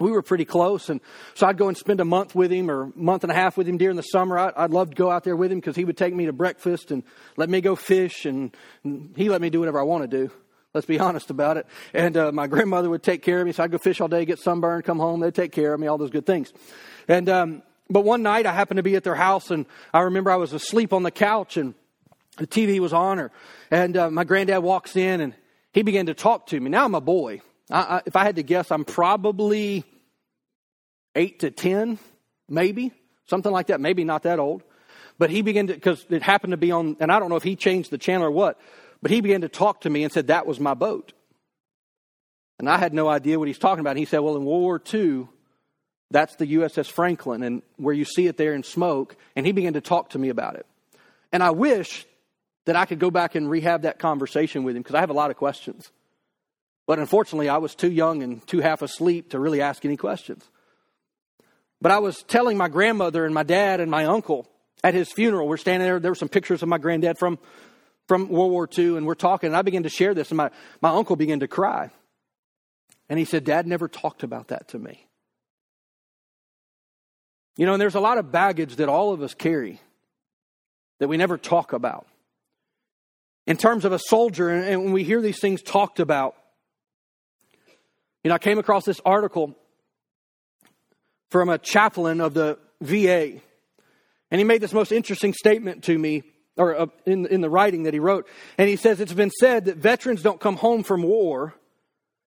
[0.00, 1.00] We were pretty close, and
[1.34, 3.68] so I'd go and spend a month with him or month and a half with
[3.68, 4.38] him during the summer.
[4.38, 6.32] I, would love to go out there with him because he would take me to
[6.32, 7.02] breakfast and
[7.36, 10.32] let me go fish, and, and he let me do whatever I want to do.
[10.74, 11.66] Let's be honest about it.
[11.92, 14.24] And uh, my grandmother would take care of me, so I'd go fish all day,
[14.24, 15.20] get sunburned, come home.
[15.20, 16.52] They'd take care of me, all those good things.
[17.06, 20.30] And um, but one night I happened to be at their house, and I remember
[20.30, 21.74] I was asleep on the couch, and
[22.38, 23.30] the TV was on, or,
[23.70, 25.34] and uh, my granddad walks in, and
[25.72, 26.70] he began to talk to me.
[26.70, 27.42] Now I'm a boy.
[27.70, 29.84] I, I, if I had to guess, I'm probably
[31.14, 31.98] eight to ten,
[32.48, 32.92] maybe
[33.26, 33.80] something like that.
[33.80, 34.62] Maybe not that old,
[35.18, 37.42] but he began to because it happened to be on, and I don't know if
[37.42, 38.60] he changed the channel or what,
[39.00, 41.12] but he began to talk to me and said that was my boat.
[42.58, 43.90] And I had no idea what he's talking about.
[43.90, 45.26] And he said, Well, in World War II,
[46.10, 49.16] that's the USS Franklin, and where you see it there in smoke.
[49.34, 50.66] And he began to talk to me about it.
[51.32, 52.06] And I wish
[52.66, 55.14] that I could go back and rehab that conversation with him because I have a
[55.14, 55.90] lot of questions.
[56.86, 60.44] But unfortunately, I was too young and too half asleep to really ask any questions.
[61.80, 64.48] But I was telling my grandmother and my dad and my uncle
[64.84, 65.48] at his funeral.
[65.48, 66.00] We're standing there.
[66.00, 67.38] There were some pictures of my granddad from,
[68.08, 69.48] from World War II, and we're talking.
[69.48, 71.90] And I began to share this, and my, my uncle began to cry.
[73.08, 75.06] And he said, Dad never talked about that to me.
[77.56, 79.80] You know, and there's a lot of baggage that all of us carry
[80.98, 82.06] that we never talk about.
[83.46, 86.36] In terms of a soldier, and when we hear these things talked about,
[88.24, 89.56] you know, I came across this article
[91.30, 93.40] from a chaplain of the VA,
[94.30, 96.22] and he made this most interesting statement to me,
[96.56, 98.28] or uh, in, in the writing that he wrote.
[98.58, 101.54] And he says, It's been said that veterans don't come home from war,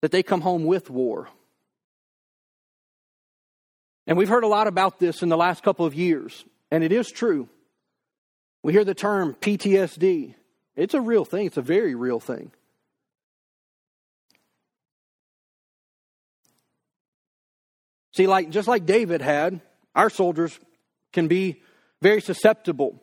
[0.01, 1.29] that they come home with war.
[4.07, 6.91] And we've heard a lot about this in the last couple of years, and it
[6.91, 7.49] is true.
[8.63, 10.35] We hear the term PTSD.
[10.75, 12.51] It's a real thing, it's a very real thing.
[18.13, 19.61] See, like just like David had,
[19.95, 20.59] our soldiers
[21.13, 21.61] can be
[22.01, 23.01] very susceptible.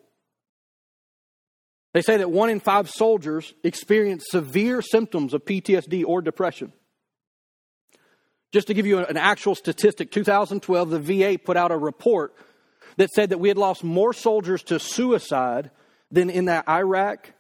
[1.95, 6.73] They say that one in five soldiers experience severe symptoms of PTSD or depression.
[8.53, 12.35] Just to give you an actual statistic, 2012, the VA put out a report
[12.97, 15.71] that said that we had lost more soldiers to suicide
[16.11, 17.33] than in the Iraq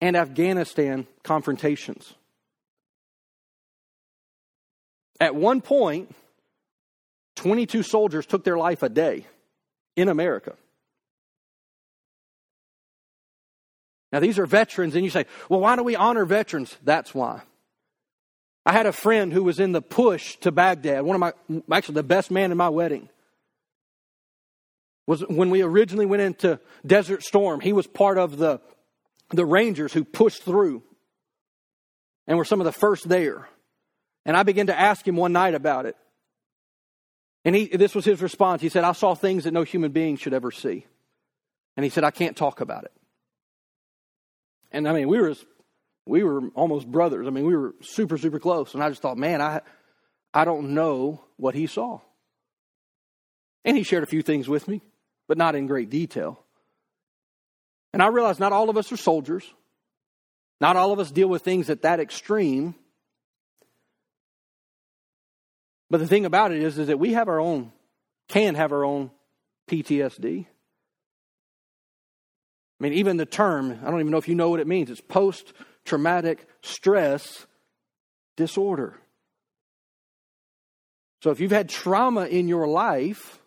[0.00, 2.14] and Afghanistan confrontations.
[5.20, 6.14] At one point,
[7.42, 9.26] 22 soldiers took their life a day
[9.96, 10.54] in America.
[14.12, 16.76] Now, these are veterans, and you say, well, why do we honor veterans?
[16.84, 17.42] That's why.
[18.64, 21.96] I had a friend who was in the push to Baghdad, one of my, actually,
[21.96, 23.08] the best man in my wedding.
[25.08, 28.60] Was when we originally went into Desert Storm, he was part of the,
[29.30, 30.84] the Rangers who pushed through
[32.28, 33.48] and were some of the first there.
[34.24, 35.96] And I began to ask him one night about it.
[37.44, 38.62] And he, this was his response.
[38.62, 40.86] He said, I saw things that no human being should ever see.
[41.76, 42.92] And he said, I can't talk about it.
[44.70, 45.34] And I mean, we were,
[46.06, 47.26] we were almost brothers.
[47.26, 48.74] I mean, we were super, super close.
[48.74, 49.60] And I just thought, man, I,
[50.32, 52.00] I don't know what he saw.
[53.64, 54.80] And he shared a few things with me,
[55.28, 56.40] but not in great detail.
[57.92, 59.44] And I realized not all of us are soldiers.
[60.60, 62.74] Not all of us deal with things at that extreme.
[65.92, 67.70] But the thing about it is, is that we have our own,
[68.26, 69.10] can have our own
[69.70, 70.46] PTSD.
[70.46, 70.48] I
[72.82, 74.88] mean, even the term, I don't even know if you know what it means.
[74.88, 75.52] It's post
[75.84, 77.46] traumatic stress
[78.38, 78.94] disorder.
[81.22, 83.38] So if you've had trauma in your life,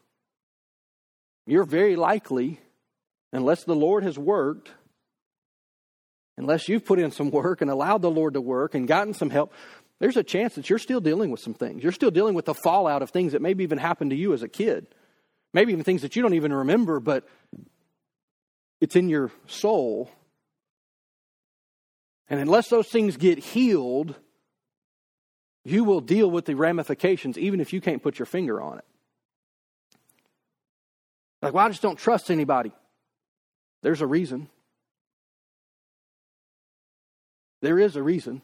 [1.48, 2.60] you're very likely,
[3.34, 4.70] unless the Lord has worked,
[6.38, 9.32] unless you've put in some work and allowed the Lord to work and gotten some
[9.32, 9.52] help,
[10.00, 11.82] there's a chance that you're still dealing with some things.
[11.82, 14.44] You're still dealing with the fallout of things that maybe even happened to you as
[14.44, 14.88] a kid.
[15.54, 17.26] Maybe even things that you don't even remember, but
[18.82, 20.12] it's in your soul.
[22.28, 24.16] And unless those things get healed,
[25.64, 28.86] you will deal with the ramifications even if you can't put your finger on it.
[31.42, 32.74] Like, well, I just don't trust anybody.
[33.82, 34.50] There's a reason.
[37.62, 38.42] There is a reason.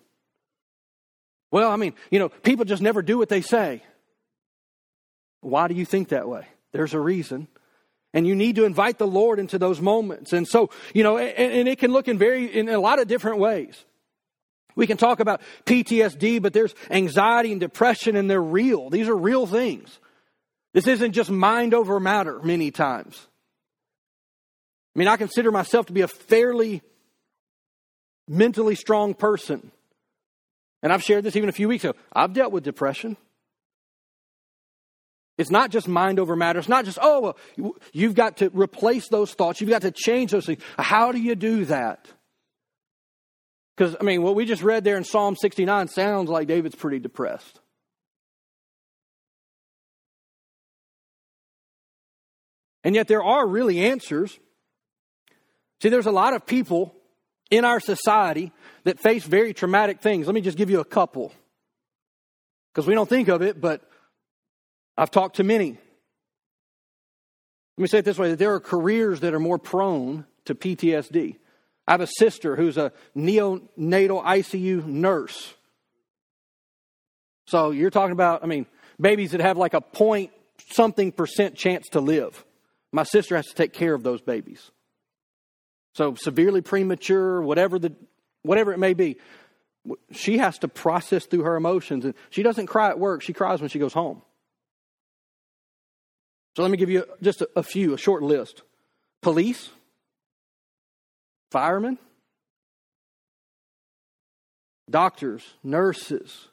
[1.51, 3.83] Well, I mean, you know, people just never do what they say.
[5.41, 6.47] Why do you think that way?
[6.71, 7.47] There's a reason.
[8.13, 10.33] And you need to invite the Lord into those moments.
[10.33, 13.07] And so, you know, and, and it can look in very, in a lot of
[13.07, 13.83] different ways.
[14.75, 18.89] We can talk about PTSD, but there's anxiety and depression, and they're real.
[18.89, 19.99] These are real things.
[20.73, 23.27] This isn't just mind over matter many times.
[24.95, 26.81] I mean, I consider myself to be a fairly
[28.27, 29.71] mentally strong person.
[30.83, 31.97] And I've shared this even a few weeks ago.
[32.11, 33.17] I've dealt with depression.
[35.37, 36.59] It's not just mind over matter.
[36.59, 39.61] It's not just, oh, well, you've got to replace those thoughts.
[39.61, 40.61] You've got to change those things.
[40.77, 42.07] How do you do that?
[43.75, 46.99] Because, I mean, what we just read there in Psalm 69 sounds like David's pretty
[46.99, 47.59] depressed.
[52.83, 54.37] And yet there are really answers.
[55.81, 56.95] See, there's a lot of people
[57.51, 58.51] in our society
[58.85, 60.25] that face very traumatic things.
[60.25, 61.31] Let me just give you a couple.
[62.73, 63.81] Because we don't think of it, but
[64.97, 65.77] I've talked to many.
[67.77, 70.55] Let me say it this way that there are careers that are more prone to
[70.55, 71.37] PTSD.
[71.87, 75.53] I have a sister who's a neonatal ICU nurse.
[77.47, 78.65] So you're talking about, I mean,
[78.99, 80.31] babies that have like a point
[80.69, 82.45] something percent chance to live.
[82.93, 84.71] My sister has to take care of those babies.
[85.93, 87.93] So severely premature, whatever the
[88.43, 89.17] whatever it may be,
[90.11, 93.61] she has to process through her emotions and she doesn't cry at work, she cries
[93.61, 94.21] when she goes home.
[96.55, 98.61] So let me give you just a, a few, a short list.
[99.21, 99.69] Police,
[101.51, 101.97] firemen,
[104.89, 106.47] doctors, nurses,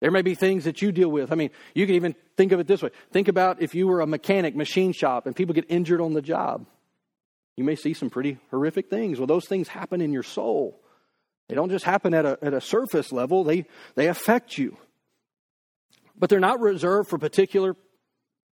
[0.00, 1.30] there may be things that you deal with.
[1.30, 2.90] I mean, you can even think of it this way.
[3.12, 6.22] Think about if you were a mechanic, machine shop, and people get injured on the
[6.22, 6.66] job.
[7.60, 9.18] You may see some pretty horrific things.
[9.18, 10.80] Well, those things happen in your soul.
[11.46, 14.78] They don't just happen at a, at a surface level, they, they affect you.
[16.16, 17.76] But they're not reserved for particular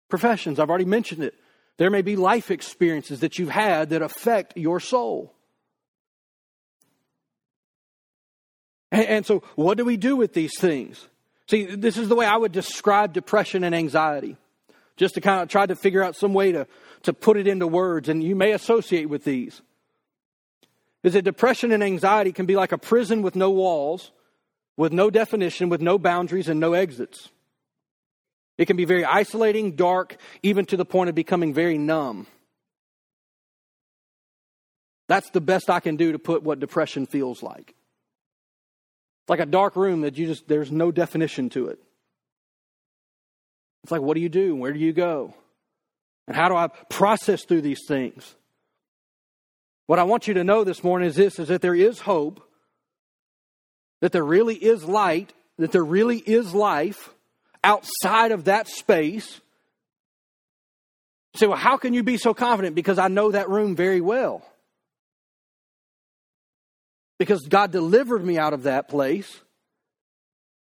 [0.10, 0.60] professions.
[0.60, 1.36] I've already mentioned it.
[1.78, 5.34] There may be life experiences that you've had that affect your soul.
[8.92, 11.08] And, and so, what do we do with these things?
[11.50, 14.36] See, this is the way I would describe depression and anxiety,
[14.98, 16.68] just to kind of try to figure out some way to,
[17.04, 19.62] to put it into words, and you may associate with these.
[21.04, 24.12] Is that depression and anxiety can be like a prison with no walls,
[24.76, 27.30] with no definition, with no boundaries, and no exits.
[28.58, 32.28] It can be very isolating, dark, even to the point of becoming very numb.
[35.08, 37.76] That's the best I can do to put what depression feels like.
[39.24, 41.80] It's like a dark room that you just, there's no definition to it.
[43.84, 44.56] It's like, what do you do?
[44.56, 45.34] Where do you go?
[46.28, 48.36] And how do I process through these things?
[49.86, 52.44] What I want you to know this morning is this is that there is hope,
[54.02, 57.14] that there really is light, that there really is life
[57.64, 59.40] outside of that space.
[61.34, 62.76] You say, well, how can you be so confident?
[62.76, 64.44] Because I know that room very well
[67.18, 69.42] because God delivered me out of that place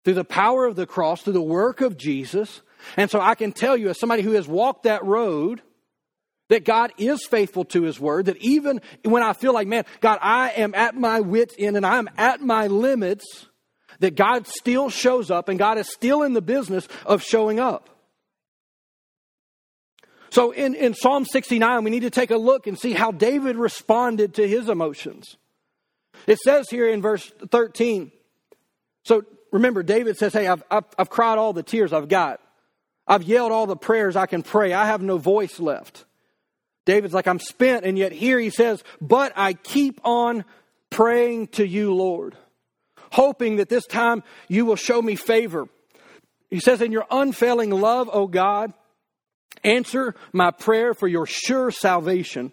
[0.04, 2.62] through the power of the cross, through the work of Jesus.
[2.96, 5.62] And so I can tell you, as somebody who has walked that road,
[6.48, 10.18] that God is faithful to His word, that even when I feel like, man, God,
[10.22, 13.46] I am at my wits' end and I'm at my limits,
[14.00, 17.90] that God still shows up and God is still in the business of showing up.
[20.30, 23.56] So in, in Psalm 69, we need to take a look and see how David
[23.56, 25.36] responded to his emotions.
[26.26, 28.12] It says here in verse 13,
[29.04, 29.22] so
[29.52, 32.40] remember, David says, Hey, I've, I've, I've cried all the tears I've got.
[33.06, 34.72] I've yelled all the prayers I can pray.
[34.72, 36.04] I have no voice left.
[36.84, 37.84] David's like, I'm spent.
[37.84, 40.44] And yet here he says, But I keep on
[40.90, 42.36] praying to you, Lord,
[43.12, 45.68] hoping that this time you will show me favor.
[46.50, 48.72] He says, In your unfailing love, O God,
[49.62, 52.52] answer my prayer for your sure salvation.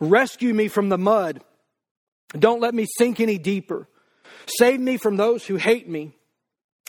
[0.00, 1.42] Rescue me from the mud
[2.38, 3.88] don't let me sink any deeper.
[4.46, 6.16] Save me from those who hate me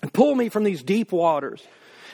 [0.01, 1.65] and pull me from these deep waters.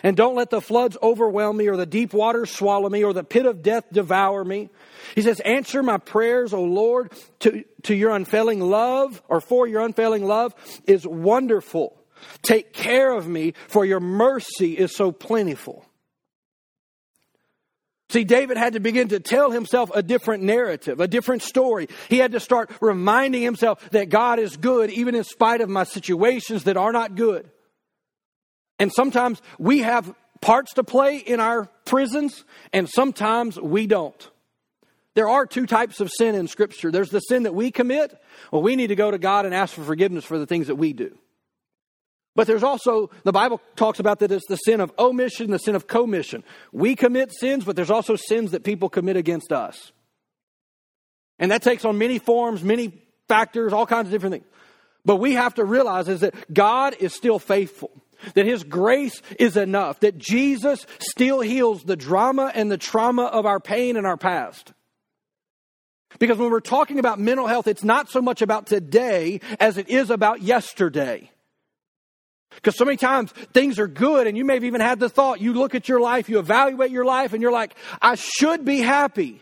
[0.03, 3.23] And don't let the floods overwhelm me or the deep waters swallow me or the
[3.23, 4.69] pit of death devour me.
[5.15, 9.81] He says, answer my prayers, O Lord, to, to your unfailing love or for your
[9.81, 10.53] unfailing love
[10.87, 11.95] is wonderful.
[12.41, 15.85] Take care of me for your mercy is so plentiful.
[18.09, 21.87] See, David had to begin to tell himself a different narrative, a different story.
[22.09, 25.83] He had to start reminding himself that God is good even in spite of my
[25.83, 27.49] situations that are not good.
[28.79, 34.31] And sometimes we have parts to play in our prisons, and sometimes we don't.
[35.15, 36.91] There are two types of sin in Scripture.
[36.91, 38.17] There's the sin that we commit.
[38.51, 40.75] Well, we need to go to God and ask for forgiveness for the things that
[40.75, 41.17] we do.
[42.35, 45.75] But there's also, the Bible talks about that it's the sin of omission, the sin
[45.75, 46.43] of commission.
[46.71, 49.91] We commit sins, but there's also sins that people commit against us.
[51.37, 54.45] And that takes on many forms, many factors, all kinds of different things.
[55.03, 57.91] But we have to realize is that God is still faithful.
[58.33, 59.99] That His grace is enough.
[60.01, 64.73] That Jesus still heals the drama and the trauma of our pain and our past.
[66.17, 69.89] Because when we're talking about mental health, it's not so much about today as it
[69.89, 71.29] is about yesterday.
[72.55, 75.39] Because so many times things are good, and you may have even had the thought,
[75.39, 78.79] you look at your life, you evaluate your life, and you're like, I should be
[78.79, 79.41] happy.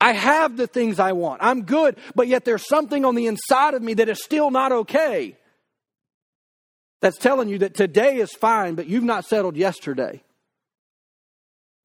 [0.00, 1.42] I have the things I want.
[1.44, 4.72] I'm good, but yet there's something on the inside of me that is still not
[4.72, 5.36] okay.
[7.02, 10.22] That's telling you that today is fine, but you've not settled yesterday.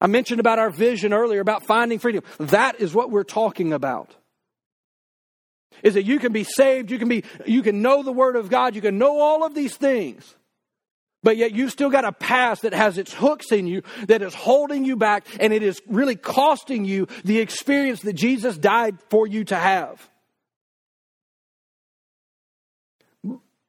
[0.00, 2.22] I mentioned about our vision earlier about finding freedom.
[2.38, 4.14] That is what we're talking about
[5.82, 8.48] is that you can be saved, you can be you can know the word of
[8.48, 10.34] God, you can know all of these things.
[11.24, 14.34] But yet you've still got a past that has its hooks in you that is
[14.34, 19.26] holding you back and it is really costing you the experience that Jesus died for
[19.26, 20.08] you to have.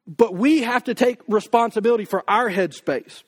[0.10, 3.22] But we have to take responsibility for our headspace.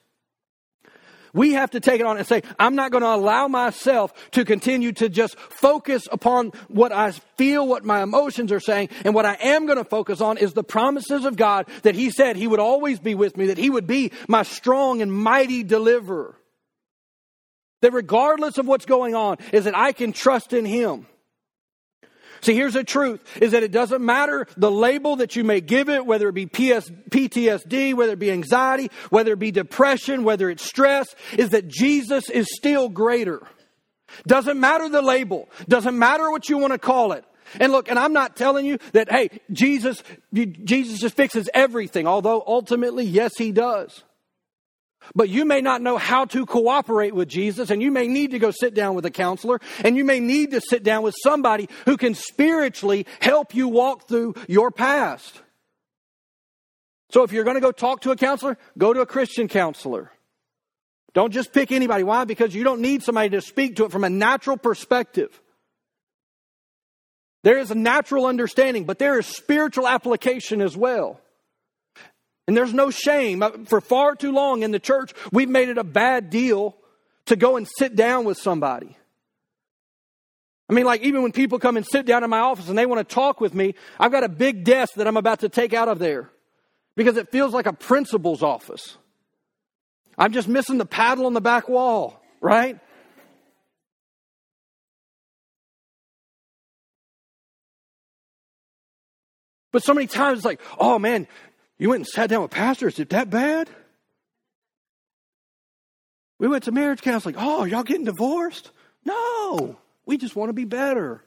[1.34, 4.43] We have to take it on and say, I'm not going to allow myself to
[4.43, 8.89] continue to just focus upon what I feel, what my emotions are saying.
[9.05, 12.09] And what I am going to focus on is the promises of God that He
[12.09, 15.63] said He would always be with me, that He would be my strong and mighty
[15.63, 16.36] deliverer.
[17.82, 21.07] That regardless of what's going on, is that I can trust in Him.
[22.41, 25.89] See, here's the truth is that it doesn't matter the label that you may give
[25.89, 30.49] it, whether it be PS, PTSD, whether it be anxiety, whether it be depression, whether
[30.49, 33.45] it's stress, is that Jesus is still greater.
[34.25, 35.49] Doesn't matter the label.
[35.67, 37.23] Doesn't matter what you want to call it.
[37.59, 40.01] And look, and I'm not telling you that, hey, Jesus,
[40.33, 44.03] Jesus just fixes everything, although ultimately, yes, he does.
[45.15, 48.39] But you may not know how to cooperate with Jesus, and you may need to
[48.39, 51.67] go sit down with a counselor, and you may need to sit down with somebody
[51.85, 55.41] who can spiritually help you walk through your past.
[57.09, 60.11] So if you're going to go talk to a counselor, go to a Christian counselor.
[61.13, 62.03] Don't just pick anybody.
[62.03, 62.23] Why?
[62.23, 65.41] Because you don't need somebody to speak to it from a natural perspective.
[67.43, 71.19] There is a natural understanding, but there is spiritual application as well.
[72.51, 73.41] And there's no shame.
[73.41, 76.75] Uh, for far too long in the church, we've made it a bad deal
[77.27, 78.97] to go and sit down with somebody.
[80.67, 82.85] I mean, like, even when people come and sit down in my office and they
[82.85, 85.73] want to talk with me, I've got a big desk that I'm about to take
[85.73, 86.29] out of there
[86.97, 88.97] because it feels like a principal's office.
[90.17, 92.77] I'm just missing the paddle on the back wall, right?
[99.71, 101.29] But so many times it's like, oh man,
[101.82, 102.93] you went and sat down with pastors.
[102.93, 103.67] Is it that bad?
[106.38, 107.34] We went to marriage counseling.
[107.39, 108.69] Oh, y'all getting divorced?
[109.03, 111.23] No, we just want to be better.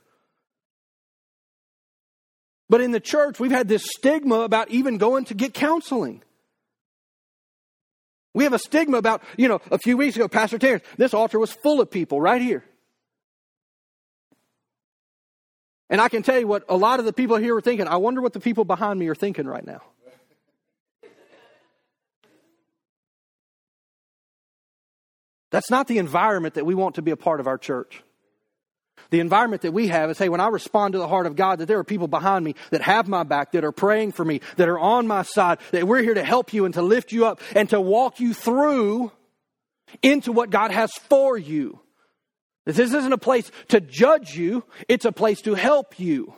[2.70, 6.22] But in the church, we've had this stigma about even going to get counseling.
[8.32, 11.40] We have a stigma about, you know, a few weeks ago, Pastor Terrence, this altar
[11.40, 12.62] was full of people right here.
[15.90, 17.88] And I can tell you what a lot of the people here were thinking.
[17.88, 19.82] I wonder what the people behind me are thinking right now.
[25.54, 28.02] That's not the environment that we want to be a part of our church.
[29.10, 31.60] The environment that we have is hey, when I respond to the heart of God,
[31.60, 34.40] that there are people behind me that have my back, that are praying for me,
[34.56, 37.24] that are on my side, that we're here to help you and to lift you
[37.24, 39.12] up and to walk you through
[40.02, 41.78] into what God has for you.
[42.66, 46.34] This isn't a place to judge you, it's a place to help you.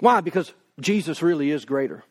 [0.00, 0.20] Why?
[0.20, 2.04] Because Jesus really is greater.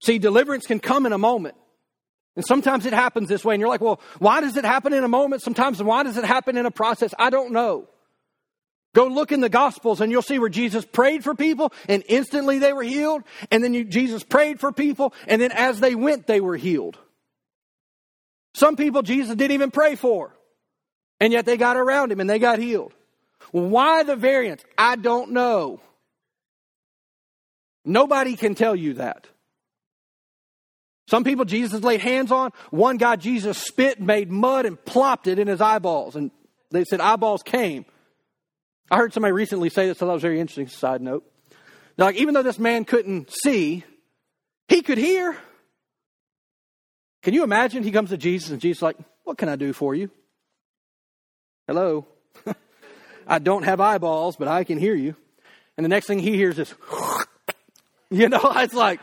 [0.00, 1.56] See, deliverance can come in a moment.
[2.36, 5.02] And sometimes it happens this way, and you're like, well, why does it happen in
[5.02, 5.42] a moment?
[5.42, 7.14] Sometimes, why does it happen in a process?
[7.18, 7.88] I don't know.
[8.94, 12.58] Go look in the Gospels, and you'll see where Jesus prayed for people, and instantly
[12.58, 13.22] they were healed.
[13.50, 16.98] And then you, Jesus prayed for people, and then as they went, they were healed.
[18.54, 20.34] Some people Jesus didn't even pray for,
[21.20, 22.94] and yet they got around him and they got healed.
[23.50, 24.64] Why the variance?
[24.78, 25.80] I don't know.
[27.84, 29.26] Nobody can tell you that.
[31.08, 32.52] Some people Jesus laid hands on.
[32.70, 36.16] One guy Jesus spit, made mud, and plopped it in his eyeballs.
[36.16, 36.30] And
[36.70, 37.84] they said eyeballs came.
[38.90, 40.68] I heard somebody recently say this, so that was very interesting.
[40.68, 41.24] Side note.
[41.96, 43.84] They're like, even though this man couldn't see,
[44.68, 45.36] he could hear.
[47.22, 47.82] Can you imagine?
[47.82, 50.10] He comes to Jesus and Jesus like, What can I do for you?
[51.66, 52.06] Hello.
[53.26, 55.16] I don't have eyeballs, but I can hear you.
[55.76, 56.72] And the next thing he hears is,
[58.10, 59.00] you know, it's like,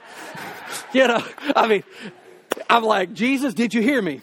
[0.94, 1.24] you know,
[1.56, 1.84] I mean,
[2.70, 4.22] I'm like, Jesus, did you hear me?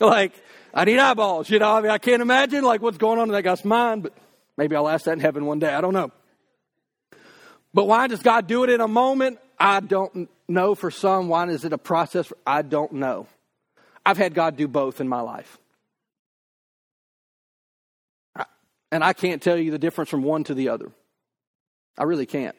[0.00, 0.32] Like,
[0.74, 1.72] I need eyeballs, you know.
[1.72, 4.12] I mean, I can't imagine like what's going on in that guy's mind, but
[4.56, 5.72] maybe I'll ask that in heaven one day.
[5.72, 6.10] I don't know.
[7.74, 9.38] But why does God do it in a moment?
[9.58, 10.74] I don't know.
[10.74, 12.32] For some, why is it a process?
[12.46, 13.26] I don't know.
[14.04, 15.58] I've had God do both in my life.
[18.90, 20.92] And I can't tell you the difference from one to the other.
[21.96, 22.54] I really can't.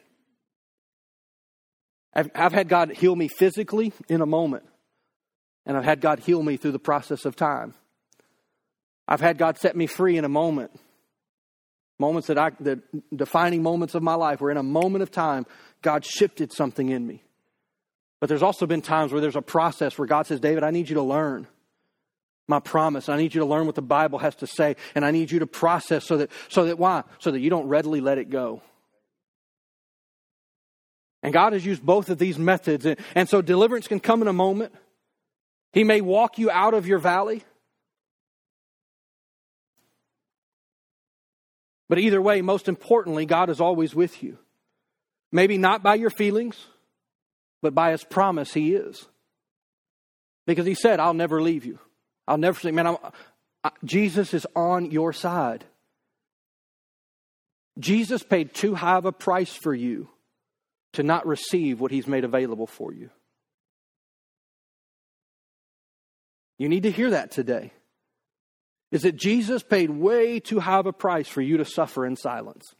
[2.15, 4.65] I've, I've had God heal me physically in a moment,
[5.65, 7.73] and I've had God heal me through the process of time.
[9.07, 10.71] I've had God set me free in a moment.
[11.99, 12.81] Moments that I, the
[13.15, 15.45] defining moments of my life, where in a moment of time,
[15.81, 17.23] God shifted something in me.
[18.19, 20.89] But there's also been times where there's a process where God says, David, I need
[20.89, 21.47] you to learn
[22.47, 23.09] my promise.
[23.09, 25.39] I need you to learn what the Bible has to say, and I need you
[25.39, 27.03] to process so that, so that why?
[27.19, 28.61] So that you don't readily let it go.
[31.23, 32.85] And God has used both of these methods.
[33.15, 34.75] And so deliverance can come in a moment.
[35.71, 37.43] He may walk you out of your valley.
[41.87, 44.37] But either way, most importantly, God is always with you.
[45.31, 46.57] Maybe not by your feelings,
[47.61, 49.07] but by his promise, he is.
[50.45, 51.79] Because he said, I'll never leave you.
[52.27, 52.97] I'll never say, man,
[53.63, 55.63] I, Jesus is on your side.
[57.79, 60.09] Jesus paid too high of a price for you
[60.93, 63.09] to not receive what he's made available for you.
[66.57, 67.73] You need to hear that today.
[68.91, 72.15] Is that Jesus paid way too high of a price for you to suffer in
[72.15, 72.75] silence.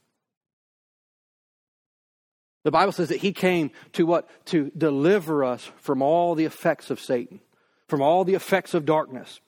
[2.62, 4.28] The Bible says that he came to what?
[4.46, 7.40] To deliver us from all the effects of Satan,
[7.88, 9.40] from all the effects of darkness.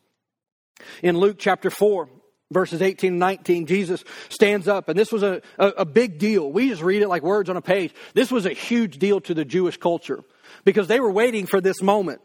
[1.02, 2.08] In Luke chapter 4,
[2.52, 6.50] verses 18 and 19, Jesus stands up, and this was a, a, a, big deal.
[6.50, 7.92] We just read it like words on a page.
[8.14, 10.22] This was a huge deal to the Jewish culture
[10.64, 12.20] because they were waiting for this moment.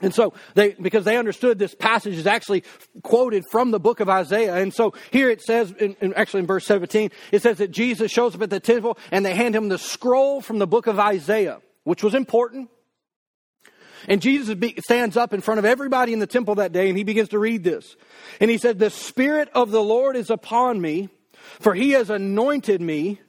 [0.00, 2.64] And so they, because they understood this passage is actually
[3.02, 4.56] quoted from the book of Isaiah.
[4.56, 8.10] And so here it says, in, in, actually in verse 17, it says that Jesus
[8.10, 10.98] shows up at the temple and they hand him the scroll from the book of
[10.98, 12.70] Isaiah, which was important.
[14.08, 17.04] And Jesus stands up in front of everybody in the temple that day and he
[17.04, 17.96] begins to read this.
[18.40, 21.08] And he said, The Spirit of the Lord is upon me,
[21.60, 23.20] for he has anointed me.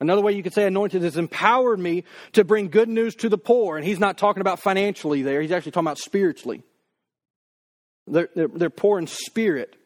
[0.00, 3.36] Another way you could say anointed is empowered me to bring good news to the
[3.36, 3.76] poor.
[3.76, 6.62] And he's not talking about financially there, he's actually talking about spiritually.
[8.06, 9.76] They're, they're, they're poor in spirit.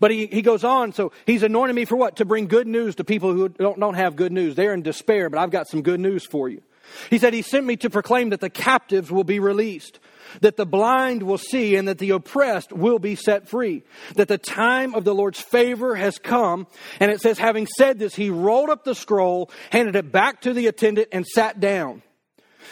[0.00, 2.16] But he, he goes on, so he's anointed me for what?
[2.16, 4.54] To bring good news to people who don't, don't have good news.
[4.54, 6.62] They're in despair, but I've got some good news for you.
[7.10, 9.98] He said, He sent me to proclaim that the captives will be released,
[10.40, 13.84] that the blind will see, and that the oppressed will be set free,
[14.14, 16.66] that the time of the Lord's favor has come.
[17.00, 20.52] And it says, having said this, he rolled up the scroll, handed it back to
[20.52, 22.02] the attendant, and sat down.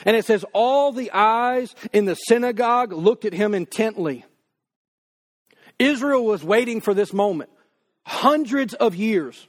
[0.05, 4.25] And it says, all the eyes in the synagogue looked at him intently.
[5.79, 7.51] Israel was waiting for this moment
[8.07, 9.49] hundreds of years,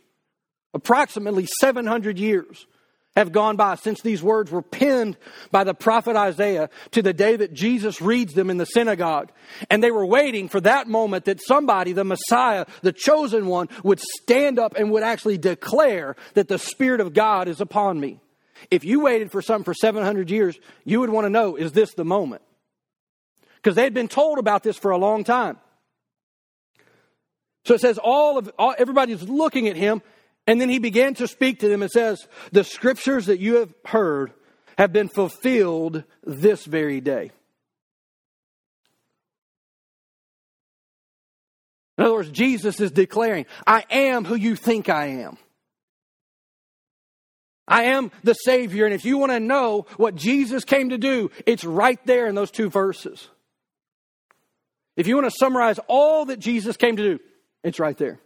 [0.74, 2.68] approximately 700 years
[3.16, 5.18] have gone by since these words were penned
[5.51, 9.32] by the prophet Isaiah to the day that Jesus reads them in the synagogue.
[9.70, 13.99] And they were waiting for that moment that somebody, the Messiah, the chosen one, would
[13.99, 18.20] stand up and would actually declare that the Spirit of God is upon me.
[18.72, 21.93] If you waited for something for 700 years, you would want to know, is this
[21.93, 22.41] the moment?
[23.55, 25.57] Because they had been told about this for a long time.
[27.66, 30.01] So it says all of all, everybody's looking at him
[30.47, 33.73] and then he began to speak to them and says, The scriptures that you have
[33.85, 34.33] heard
[34.77, 37.31] have been fulfilled this very day.
[41.97, 45.37] In other words, Jesus is declaring, I am who you think I am.
[47.67, 48.85] I am the Savior.
[48.85, 52.35] And if you want to know what Jesus came to do, it's right there in
[52.35, 53.27] those two verses.
[54.95, 57.19] If you want to summarize all that Jesus came to do,
[57.63, 58.19] it's right there.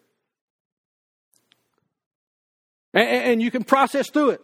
[2.93, 4.41] And, you can process through it.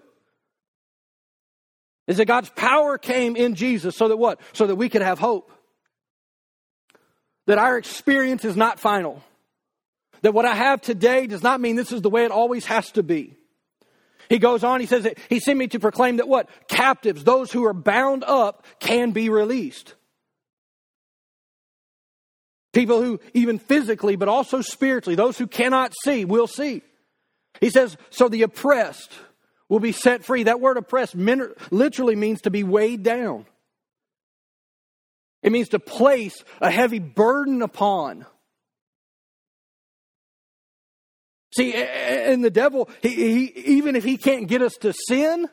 [2.08, 4.40] Is that God's power came in Jesus so that what?
[4.54, 5.52] So that we could have hope.
[7.48, 9.24] That our experience is not final.
[10.22, 12.92] That what I have today does not mean this is the way it always has
[12.92, 13.36] to be.
[14.30, 16.50] He goes on, he says that he sent me to proclaim that what?
[16.68, 19.94] Captives, those who are bound up, can be released.
[22.74, 26.82] People who, even physically, but also spiritually, those who cannot see, will see.
[27.60, 29.12] He says, So the oppressed
[29.70, 30.44] will be set free.
[30.44, 33.46] That word oppressed literally means to be weighed down,
[35.42, 38.26] it means to place a heavy burden upon.
[41.56, 43.46] See, and the devil, he, he,
[43.78, 45.48] even if he can't get us to sin,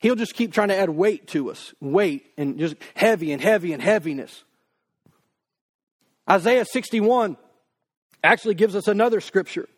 [0.00, 1.72] he'll just keep trying to add weight to us.
[1.80, 4.42] Weight and just heavy and heavy and heaviness.
[6.28, 7.36] Isaiah 61
[8.24, 9.68] actually gives us another scripture.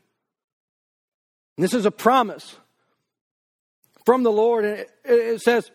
[1.59, 2.57] And this is a promise
[4.07, 4.65] from the Lord.
[4.65, 5.69] And it, it says,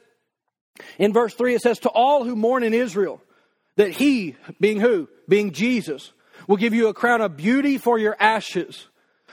[0.98, 3.22] in verse 3, it says, To all who mourn in Israel,
[3.76, 5.10] that he, being who?
[5.28, 6.14] Being Jesus,
[6.48, 8.88] will give you a crown of beauty for your ashes.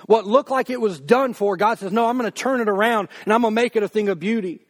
[0.06, 2.68] What looked like it was done for, God says, No, I'm going to turn it
[2.68, 4.66] around and I'm going to make it a thing of beauty.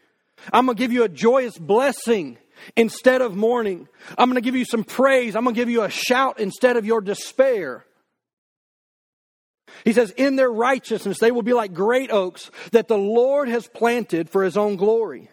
[0.52, 2.36] I'm going to give you a joyous blessing
[2.76, 3.88] instead of mourning.
[4.18, 5.34] I'm going to give you some praise.
[5.34, 7.86] I'm going to give you a shout instead of your despair.
[9.84, 13.66] He says, In their righteousness, they will be like great oaks that the Lord has
[13.66, 15.30] planted for his own glory.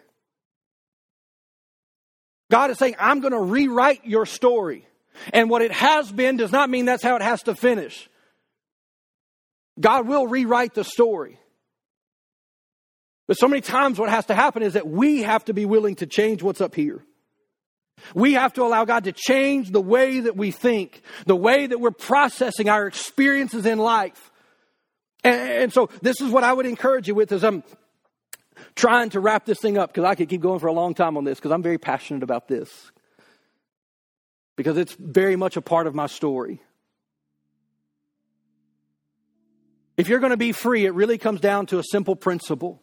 [2.49, 4.87] God is saying, I'm going to rewrite your story.
[5.33, 8.09] And what it has been does not mean that's how it has to finish.
[9.79, 11.39] God will rewrite the story.
[13.27, 15.95] But so many times, what has to happen is that we have to be willing
[15.95, 17.03] to change what's up here.
[18.15, 21.79] We have to allow God to change the way that we think, the way that
[21.79, 24.31] we're processing our experiences in life.
[25.27, 27.63] And, so this is what I would encourage you with is um,
[28.75, 31.17] trying to wrap this thing up because I could keep going for a long time
[31.17, 32.91] on this because I'm very passionate about this.
[34.55, 36.61] Because it's very much a part of my story.
[39.97, 42.81] If you're going to be free, it really comes down to a simple principle.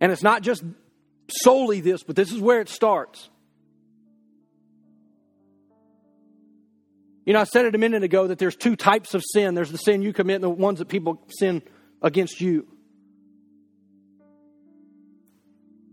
[0.00, 0.62] And it's not just
[1.28, 3.30] solely this, but this is where it starts.
[7.26, 9.72] You know, I said it a minute ago that there's two types of sin there's
[9.72, 11.60] the sin you commit and the ones that people sin
[12.00, 12.68] against you.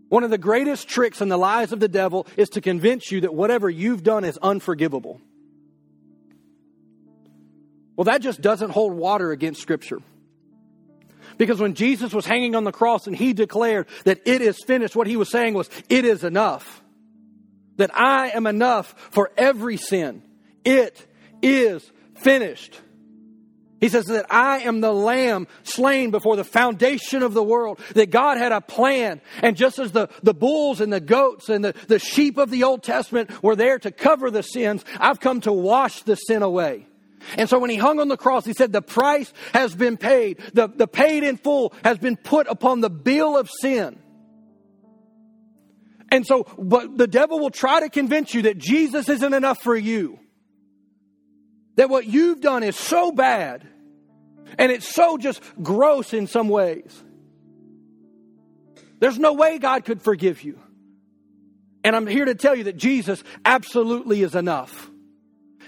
[0.08, 3.22] One of the greatest tricks in the lies of the devil is to convince you
[3.22, 5.20] that whatever you've done is unforgivable.
[7.96, 10.00] Well, that just doesn't hold water against Scripture.
[11.36, 14.94] Because when Jesus was hanging on the cross and he declared that it is finished,
[14.94, 16.80] what he was saying was, it is enough.
[17.76, 20.22] That I am enough for every sin.
[20.64, 21.08] It
[21.44, 22.80] is finished.
[23.80, 28.10] He says that I am the lamb slain before the foundation of the world, that
[28.10, 29.20] God had a plan.
[29.42, 32.64] And just as the, the bulls and the goats and the, the sheep of the
[32.64, 36.86] Old Testament were there to cover the sins, I've come to wash the sin away.
[37.36, 40.38] And so when he hung on the cross, he said, The price has been paid.
[40.54, 43.98] The, the paid in full has been put upon the bill of sin.
[46.10, 49.76] And so, but the devil will try to convince you that Jesus isn't enough for
[49.76, 50.20] you
[51.76, 53.66] that what you've done is so bad
[54.58, 57.02] and it's so just gross in some ways.
[59.00, 60.58] There's no way God could forgive you.
[61.82, 64.90] And I'm here to tell you that Jesus absolutely is enough.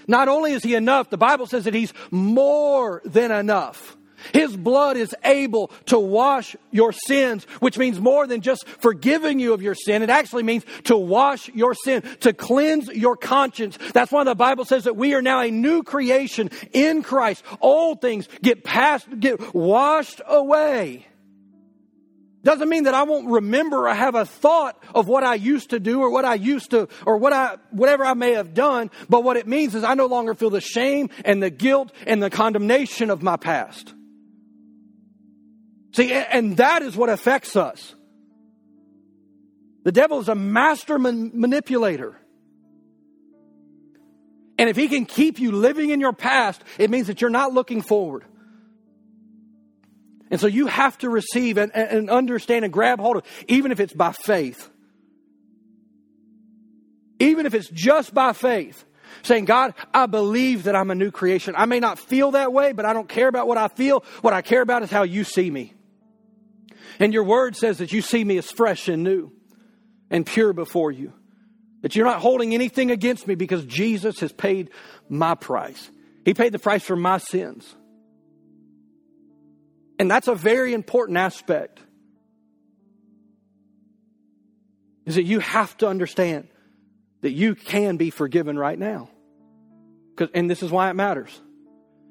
[0.07, 3.97] Not only is he enough, the Bible says that he's more than enough.
[4.33, 9.53] His blood is able to wash your sins, which means more than just forgiving you
[9.53, 10.01] of your sin.
[10.01, 13.77] It actually means to wash your sin, to cleanse your conscience.
[13.93, 17.43] That's why the Bible says that we are now a new creation in Christ.
[17.61, 21.07] Old things get passed, get washed away.
[22.43, 25.81] Doesn't mean that I won't remember or have a thought of what I used to
[25.81, 28.89] do or what I used to, or what I, whatever I may have done.
[29.09, 32.23] But what it means is I no longer feel the shame and the guilt and
[32.23, 33.93] the condemnation of my past.
[35.97, 37.95] See, and that is what affects us.
[39.83, 42.15] The devil is a master man- manipulator.
[44.59, 47.51] And if he can keep you living in your past, it means that you're not
[47.51, 48.25] looking forward.
[50.29, 53.79] And so you have to receive and, and understand and grab hold of, even if
[53.79, 54.69] it's by faith.
[57.17, 58.85] Even if it's just by faith
[59.23, 61.55] saying, God, I believe that I'm a new creation.
[61.57, 64.05] I may not feel that way, but I don't care about what I feel.
[64.21, 65.73] What I care about is how you see me.
[66.99, 69.31] And your word says that you see me as fresh and new
[70.09, 71.13] and pure before you.
[71.81, 74.71] That you're not holding anything against me because Jesus has paid
[75.09, 75.89] my price.
[76.25, 77.75] He paid the price for my sins.
[79.99, 81.79] And that's a very important aspect.
[85.05, 86.49] Is that you have to understand
[87.21, 89.09] that you can be forgiven right now.
[90.33, 91.41] And this is why it matters.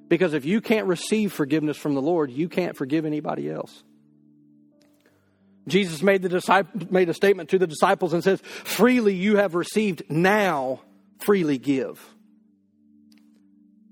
[0.08, 3.82] Because if you can't receive forgiveness from the Lord, you can't forgive anybody else.
[5.68, 9.54] Jesus made, the disciple, made a statement to the disciples and says, Freely you have
[9.54, 10.80] received, now
[11.18, 12.00] freely give.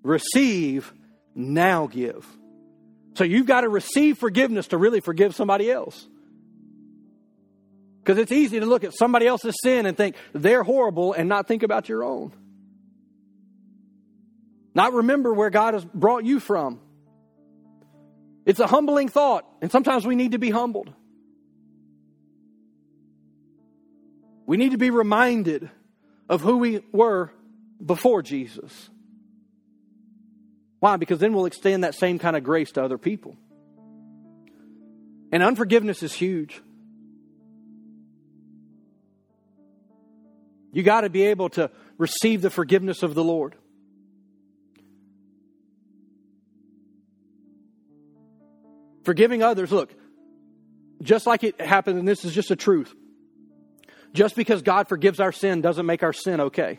[0.02, 0.92] Receive,
[1.34, 2.26] now give.
[3.14, 6.06] So you've got to receive forgiveness to really forgive somebody else.
[8.02, 11.48] Because it's easy to look at somebody else's sin and think they're horrible and not
[11.48, 12.32] think about your own.
[14.74, 16.80] Not remember where God has brought you from.
[18.44, 20.92] It's a humbling thought, and sometimes we need to be humbled.
[24.46, 25.70] We need to be reminded
[26.28, 27.30] of who we were
[27.84, 28.90] before Jesus.
[30.80, 30.96] Why?
[30.96, 33.36] Because then we'll extend that same kind of grace to other people.
[35.32, 36.60] And unforgiveness is huge.
[40.72, 43.54] You got to be able to receive the forgiveness of the Lord.
[49.04, 49.94] Forgiving others, look,
[51.02, 52.94] just like it happened, and this is just a truth.
[54.14, 56.78] Just because God forgives our sin doesn't make our sin okay.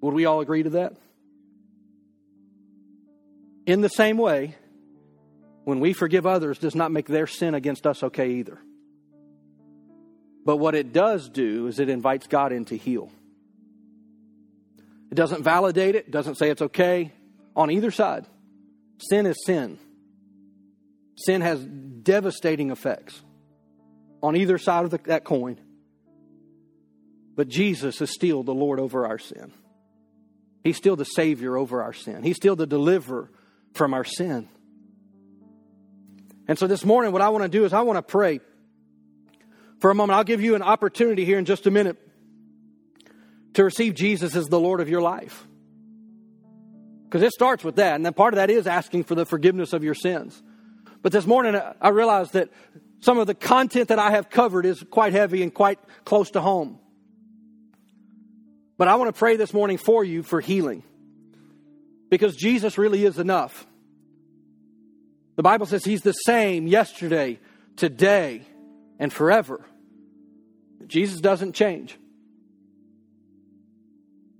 [0.00, 0.94] Would we all agree to that?
[3.64, 4.56] In the same way,
[5.64, 8.58] when we forgive others does not make their sin against us okay either.
[10.44, 13.12] But what it does do is it invites God in to heal.
[15.10, 17.12] It doesn't validate it, doesn't say it's okay
[17.54, 18.26] on either side.
[18.98, 19.78] Sin is sin.
[21.16, 23.22] Sin has devastating effects
[24.22, 25.58] on either side of the, that coin.
[27.36, 29.52] But Jesus is still the Lord over our sin.
[30.64, 32.22] He's still the Savior over our sin.
[32.22, 33.30] He's still the deliverer
[33.74, 34.48] from our sin.
[36.48, 38.40] And so this morning, what I want to do is I want to pray
[39.80, 41.96] for a moment, I'll give you an opportunity here in just a minute
[43.54, 45.46] to receive Jesus as the Lord of your life.
[47.04, 47.94] Because it starts with that.
[47.94, 50.42] And then part of that is asking for the forgiveness of your sins.
[51.00, 52.50] But this morning, I realized that
[53.00, 56.40] some of the content that I have covered is quite heavy and quite close to
[56.40, 56.80] home.
[58.76, 60.82] But I want to pray this morning for you for healing.
[62.10, 63.66] Because Jesus really is enough.
[65.36, 67.38] The Bible says He's the same yesterday,
[67.76, 68.42] today,
[68.98, 69.64] and forever.
[70.86, 71.98] Jesus doesn't change.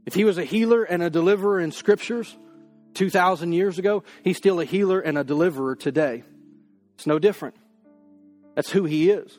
[0.07, 2.35] If He was a healer and a deliverer in Scriptures,
[2.95, 6.25] 2,000 years ago, he's still a healer and a deliverer today.
[6.97, 7.55] It's no different.
[8.59, 9.39] That's who he is.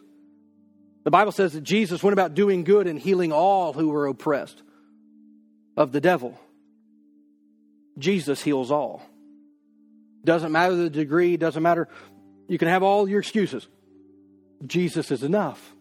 [1.03, 4.63] The Bible says that Jesus went about doing good and healing all who were oppressed
[5.75, 6.39] of the devil.
[7.97, 9.01] Jesus heals all.
[10.23, 11.89] Doesn't matter the degree, doesn't matter.
[12.47, 13.67] You can have all your excuses.
[14.65, 15.75] Jesus is enough.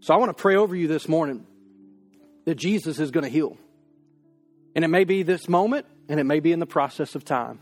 [0.00, 1.46] So I want to pray over you this morning
[2.46, 3.56] that Jesus is going to heal.
[4.74, 7.60] And it may be this moment, and it may be in the process of time.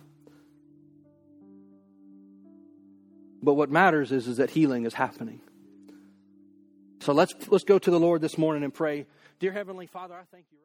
[3.42, 5.40] But what matters is, is that healing is happening.
[7.00, 9.06] So let's, let's go to the Lord this morning and pray.
[9.38, 10.58] Dear Heavenly Father, I thank you